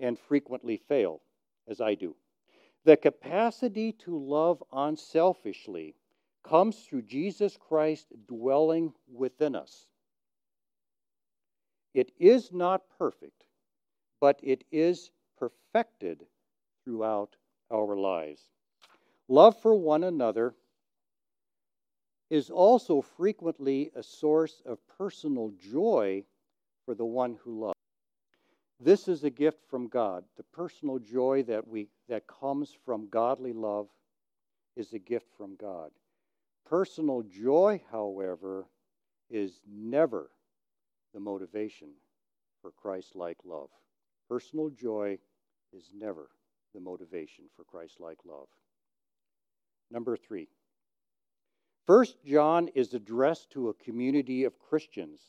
and 0.00 0.18
frequently 0.18 0.76
fail 0.76 1.20
as 1.68 1.80
I 1.80 1.94
do. 1.94 2.14
The 2.84 2.96
capacity 2.96 3.92
to 3.92 4.16
love 4.16 4.62
unselfishly 4.72 5.94
comes 6.42 6.84
through 6.84 7.02
Jesus 7.02 7.56
Christ 7.56 8.06
dwelling 8.28 8.92
within 9.12 9.56
us. 9.56 9.86
It 11.94 12.12
is 12.18 12.52
not 12.52 12.82
perfect, 12.98 13.35
but 14.20 14.38
it 14.42 14.64
is 14.70 15.10
perfected 15.38 16.24
throughout 16.84 17.36
our 17.72 17.96
lives. 17.96 18.42
Love 19.28 19.60
for 19.60 19.74
one 19.74 20.04
another 20.04 20.54
is 22.30 22.50
also 22.50 23.00
frequently 23.00 23.90
a 23.94 24.02
source 24.02 24.62
of 24.64 24.78
personal 24.98 25.52
joy 25.58 26.24
for 26.84 26.94
the 26.94 27.04
one 27.04 27.36
who 27.42 27.60
loves. 27.60 27.74
This 28.80 29.08
is 29.08 29.24
a 29.24 29.30
gift 29.30 29.58
from 29.68 29.88
God. 29.88 30.24
The 30.36 30.42
personal 30.42 30.98
joy 30.98 31.44
that 31.44 31.66
we 31.66 31.88
that 32.08 32.26
comes 32.26 32.76
from 32.84 33.08
godly 33.08 33.52
love 33.52 33.88
is 34.76 34.92
a 34.92 34.98
gift 34.98 35.26
from 35.36 35.56
God. 35.56 35.90
Personal 36.68 37.22
joy, 37.22 37.80
however, 37.90 38.66
is 39.30 39.60
never 39.68 40.30
the 41.14 41.20
motivation 41.20 41.88
for 42.60 42.70
Christ-like 42.72 43.38
love. 43.44 43.70
Personal 44.28 44.70
joy 44.70 45.18
is 45.72 45.90
never 45.94 46.30
the 46.74 46.80
motivation 46.80 47.44
for 47.56 47.64
Christ-like 47.64 48.18
love. 48.24 48.48
Number 49.90 50.16
3. 50.16 50.48
First 51.86 52.16
John 52.24 52.68
is 52.74 52.94
addressed 52.94 53.50
to 53.50 53.68
a 53.68 53.74
community 53.74 54.44
of 54.44 54.58
Christians 54.58 55.20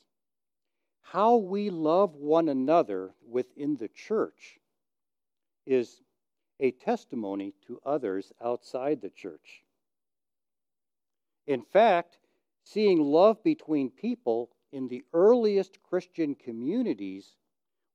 how 1.12 1.38
we 1.38 1.70
love 1.70 2.16
one 2.16 2.50
another 2.50 3.14
within 3.26 3.78
the 3.78 3.88
church 3.88 4.60
is 5.66 6.02
a 6.60 6.72
testimony 6.72 7.54
to 7.66 7.80
others 7.86 8.34
outside 8.44 9.02
the 9.02 9.10
church. 9.10 9.64
In 11.46 11.62
fact, 11.62 12.18
seeing 12.66 13.00
love 13.00 13.42
between 13.42 13.90
people 13.90 14.50
in 14.74 14.90
the 14.90 15.06
earliest 15.14 15.82
Christian 15.82 16.36
communities 16.36 17.38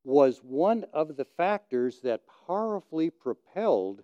was 0.05 0.39
one 0.43 0.85
of 0.93 1.17
the 1.17 1.25
factors 1.25 2.01
that 2.01 2.23
powerfully 2.47 3.11
propelled 3.11 4.03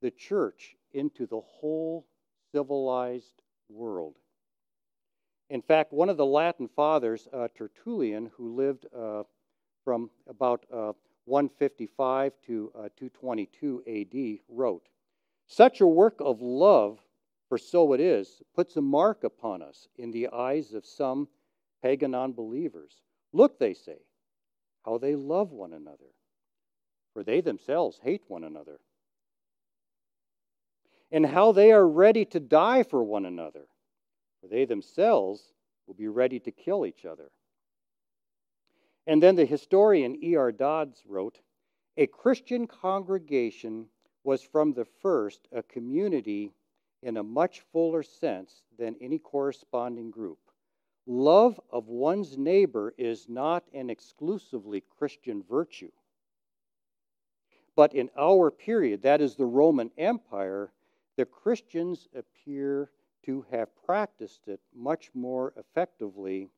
the 0.00 0.10
church 0.10 0.76
into 0.92 1.26
the 1.26 1.40
whole 1.40 2.06
civilized 2.52 3.42
world. 3.68 4.16
In 5.50 5.62
fact, 5.62 5.92
one 5.92 6.08
of 6.08 6.16
the 6.16 6.26
Latin 6.26 6.68
fathers, 6.68 7.28
uh, 7.32 7.48
Tertullian, 7.54 8.30
who 8.36 8.54
lived 8.54 8.86
uh, 8.96 9.24
from 9.84 10.10
about 10.28 10.64
uh, 10.72 10.92
155 11.24 12.32
to 12.46 12.72
uh, 12.74 12.88
222 12.96 13.82
AD, 13.86 14.38
wrote 14.48 14.88
Such 15.46 15.80
a 15.80 15.86
work 15.86 16.16
of 16.20 16.40
love, 16.40 17.00
for 17.48 17.58
so 17.58 17.92
it 17.92 18.00
is, 18.00 18.42
puts 18.54 18.76
a 18.76 18.80
mark 18.80 19.24
upon 19.24 19.62
us 19.62 19.88
in 19.96 20.10
the 20.10 20.28
eyes 20.28 20.72
of 20.72 20.86
some 20.86 21.28
pagan 21.82 22.14
unbelievers. 22.14 23.02
Look, 23.32 23.58
they 23.58 23.74
say, 23.74 23.98
how 24.84 24.98
they 24.98 25.14
love 25.14 25.52
one 25.52 25.72
another, 25.72 26.12
for 27.12 27.22
they 27.22 27.40
themselves 27.40 27.98
hate 28.02 28.22
one 28.28 28.44
another. 28.44 28.78
And 31.10 31.26
how 31.26 31.52
they 31.52 31.72
are 31.72 31.86
ready 31.86 32.24
to 32.26 32.40
die 32.40 32.82
for 32.82 33.02
one 33.02 33.26
another 33.26 33.66
for 34.42 34.48
they 34.48 34.64
themselves 34.64 35.54
will 35.86 35.94
be 35.94 36.08
ready 36.08 36.40
to 36.40 36.50
kill 36.50 36.84
each 36.84 37.04
other. 37.04 37.30
And 39.06 39.22
then 39.22 39.36
the 39.36 39.46
historian 39.46 40.22
E.R. 40.22 40.52
Dodds 40.52 41.02
wrote 41.06 41.40
A 41.96 42.06
Christian 42.08 42.66
congregation 42.66 43.86
was 44.24 44.42
from 44.42 44.72
the 44.72 44.84
first 44.84 45.48
a 45.52 45.62
community 45.62 46.52
in 47.02 47.16
a 47.16 47.22
much 47.22 47.60
fuller 47.72 48.02
sense 48.02 48.62
than 48.78 48.96
any 49.00 49.18
corresponding 49.18 50.10
group. 50.10 50.38
Love 51.06 51.60
of 51.70 51.88
one's 51.88 52.38
neighbor 52.38 52.94
is 52.96 53.28
not 53.28 53.64
an 53.74 53.90
exclusively 53.90 54.82
Christian 54.98 55.42
virtue. 55.42 55.90
But 57.74 57.94
in 57.94 58.10
our 58.16 58.50
period, 58.50 59.02
that 59.02 59.20
is 59.20 59.34
the 59.34 59.46
Roman 59.46 59.90
Empire, 59.98 60.72
the 61.16 61.24
Christians 61.24 62.08
appear 62.14 62.90
to 63.24 63.44
have 63.50 63.74
practiced 63.84 64.46
it 64.46 64.60
much 64.74 65.10
more 65.14 65.52
effectively 65.56 66.50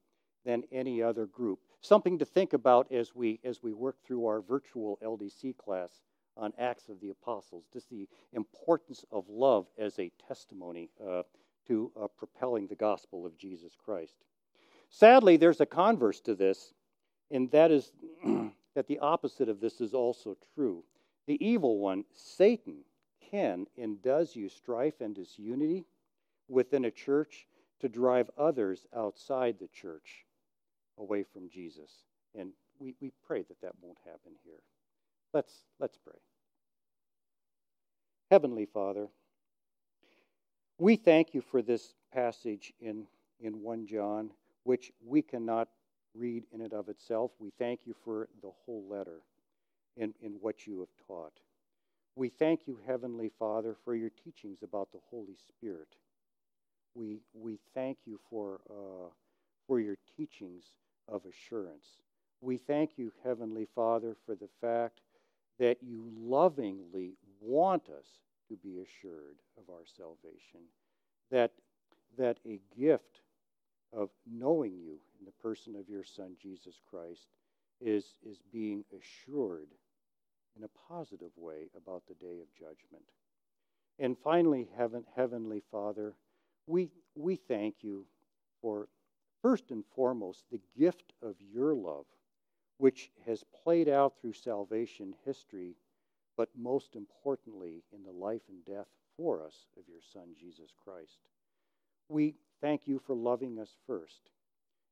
than 0.44 0.64
any 0.70 1.02
other 1.02 1.26
group. 1.26 1.60
Something 1.80 2.18
to 2.18 2.24
think 2.24 2.52
about 2.52 2.90
as 2.92 3.14
we 3.14 3.40
as 3.44 3.62
we 3.62 3.72
work 3.72 3.96
through 4.04 4.26
our 4.26 4.40
virtual 4.40 4.98
LDC 5.02 5.56
class 5.56 6.02
on 6.36 6.52
Acts 6.58 6.88
of 6.88 7.00
the 7.00 7.10
Apostles, 7.10 7.64
just 7.72 7.88
the 7.88 8.08
importance 8.32 9.04
of 9.10 9.28
love 9.28 9.66
as 9.78 9.98
a 9.98 10.10
testimony 10.26 10.90
uh, 11.06 11.22
to 11.66 11.90
uh, 12.00 12.08
propelling 12.08 12.66
the 12.66 12.74
gospel 12.74 13.24
of 13.24 13.38
Jesus 13.38 13.76
Christ. 13.82 14.16
Sadly, 14.94 15.36
there's 15.36 15.60
a 15.60 15.66
converse 15.66 16.20
to 16.20 16.36
this, 16.36 16.72
and 17.32 17.50
that 17.50 17.72
is 17.72 17.90
that 18.76 18.86
the 18.86 19.00
opposite 19.00 19.48
of 19.48 19.60
this 19.60 19.80
is 19.80 19.92
also 19.92 20.36
true. 20.54 20.84
The 21.26 21.44
evil 21.44 21.78
one, 21.78 22.04
Satan, 22.14 22.84
can 23.28 23.66
and 23.76 24.00
does 24.02 24.36
use 24.36 24.52
strife 24.54 25.00
and 25.00 25.12
disunity 25.12 25.84
within 26.48 26.84
a 26.84 26.92
church 26.92 27.48
to 27.80 27.88
drive 27.88 28.30
others 28.38 28.86
outside 28.96 29.56
the 29.58 29.66
church 29.66 30.26
away 30.96 31.24
from 31.24 31.48
Jesus. 31.48 31.90
And 32.38 32.52
we, 32.78 32.94
we 33.00 33.10
pray 33.26 33.42
that 33.42 33.60
that 33.62 33.72
won't 33.82 33.98
happen 34.04 34.32
here. 34.44 34.62
Let's, 35.32 35.64
let's 35.80 35.98
pray. 35.98 36.20
Heavenly 38.30 38.66
Father, 38.66 39.08
we 40.78 40.94
thank 40.94 41.34
you 41.34 41.40
for 41.40 41.62
this 41.62 41.94
passage 42.12 42.72
in, 42.80 43.08
in 43.40 43.60
1 43.60 43.88
John, 43.88 44.30
which 44.64 44.92
we 45.04 45.22
cannot 45.22 45.68
read 46.14 46.44
in 46.52 46.60
and 46.60 46.72
of 46.72 46.88
itself. 46.88 47.30
We 47.38 47.50
thank 47.58 47.80
you 47.84 47.94
for 48.04 48.28
the 48.42 48.50
whole 48.64 48.84
letter 48.88 49.20
in, 49.96 50.14
in 50.22 50.32
what 50.40 50.66
you 50.66 50.80
have 50.80 51.06
taught. 51.06 51.32
We 52.16 52.28
thank 52.28 52.66
you, 52.66 52.78
Heavenly 52.86 53.30
Father, 53.38 53.76
for 53.84 53.94
your 53.94 54.10
teachings 54.10 54.62
about 54.62 54.92
the 54.92 55.00
Holy 55.10 55.36
Spirit. 55.48 55.88
We, 56.94 57.18
we 57.32 57.58
thank 57.74 57.98
you 58.06 58.20
for, 58.30 58.60
uh, 58.70 59.10
for 59.66 59.80
your 59.80 59.96
teachings 60.16 60.64
of 61.08 61.22
assurance. 61.26 61.86
We 62.40 62.56
thank 62.56 62.92
you, 62.96 63.12
Heavenly 63.24 63.66
Father, 63.74 64.16
for 64.24 64.34
the 64.36 64.48
fact 64.60 65.00
that 65.58 65.78
you 65.82 66.04
lovingly 66.16 67.14
want 67.40 67.88
us 67.88 68.06
to 68.48 68.56
be 68.56 68.78
assured 68.78 69.38
of 69.58 69.72
our 69.72 69.84
salvation, 69.84 70.60
that, 71.30 71.52
that 72.16 72.38
a 72.46 72.60
gift 72.78 73.20
of 73.94 74.10
knowing 74.30 74.76
you 74.76 74.98
in 75.18 75.24
the 75.24 75.42
person 75.42 75.76
of 75.76 75.88
your 75.88 76.04
Son, 76.04 76.36
Jesus 76.40 76.80
Christ, 76.90 77.28
is, 77.80 78.04
is 78.28 78.40
being 78.52 78.84
assured 78.92 79.68
in 80.56 80.64
a 80.64 80.92
positive 80.92 81.32
way 81.36 81.68
about 81.76 82.02
the 82.08 82.14
day 82.14 82.40
of 82.40 82.54
judgment. 82.54 83.04
And 83.98 84.16
finally, 84.18 84.68
heaven, 84.76 85.04
Heavenly 85.14 85.62
Father, 85.70 86.14
we, 86.66 86.90
we 87.14 87.36
thank 87.36 87.76
you 87.82 88.06
for, 88.60 88.88
first 89.42 89.70
and 89.70 89.84
foremost, 89.94 90.44
the 90.50 90.60
gift 90.78 91.12
of 91.22 91.34
your 91.52 91.74
love, 91.74 92.06
which 92.78 93.10
has 93.26 93.44
played 93.62 93.88
out 93.88 94.14
through 94.20 94.32
salvation 94.32 95.14
history, 95.24 95.76
but 96.36 96.48
most 96.56 96.96
importantly, 96.96 97.84
in 97.92 98.02
the 98.02 98.10
life 98.10 98.42
and 98.48 98.64
death 98.64 98.88
for 99.16 99.44
us 99.44 99.66
of 99.76 99.84
your 99.88 100.00
Son, 100.12 100.34
Jesus 100.38 100.70
Christ. 100.84 101.18
We 102.08 102.34
thank 102.60 102.82
you 102.86 103.00
for 103.06 103.14
loving 103.14 103.58
us 103.58 103.70
first, 103.86 104.30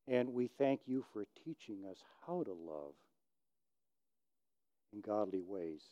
and 0.09 0.33
we 0.33 0.49
thank 0.59 0.81
you 0.87 1.05
for 1.13 1.25
teaching 1.45 1.85
us 1.91 1.99
how 2.27 2.43
to 2.43 2.53
love 2.53 2.95
in 4.93 5.01
godly 5.01 5.43
ways. 5.43 5.83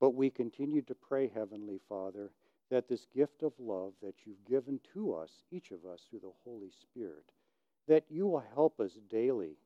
But 0.00 0.14
we 0.14 0.30
continue 0.30 0.82
to 0.82 0.94
pray, 0.94 1.30
Heavenly 1.34 1.80
Father, 1.88 2.30
that 2.70 2.88
this 2.88 3.06
gift 3.14 3.42
of 3.42 3.52
love 3.58 3.92
that 4.02 4.14
you've 4.24 4.44
given 4.48 4.80
to 4.94 5.14
us, 5.14 5.30
each 5.50 5.72
of 5.72 5.84
us, 5.84 6.06
through 6.08 6.20
the 6.20 6.32
Holy 6.44 6.70
Spirit, 6.70 7.24
that 7.88 8.04
you 8.08 8.26
will 8.26 8.44
help 8.54 8.80
us 8.80 8.92
daily 9.10 9.56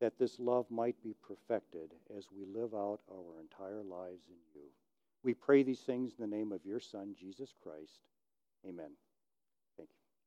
that 0.00 0.18
this 0.18 0.40
love 0.40 0.66
might 0.68 1.00
be 1.02 1.14
perfected 1.22 1.92
as 2.16 2.26
we 2.32 2.44
live 2.44 2.74
out 2.74 2.98
our 3.08 3.40
entire 3.40 3.84
lives 3.84 4.24
in 4.28 4.36
you. 4.52 4.66
We 5.22 5.34
pray 5.34 5.62
these 5.62 5.80
things 5.80 6.14
in 6.18 6.28
the 6.28 6.36
name 6.36 6.50
of 6.50 6.66
your 6.66 6.80
Son, 6.80 7.14
Jesus 7.16 7.54
Christ. 7.62 8.00
Amen. 8.68 8.90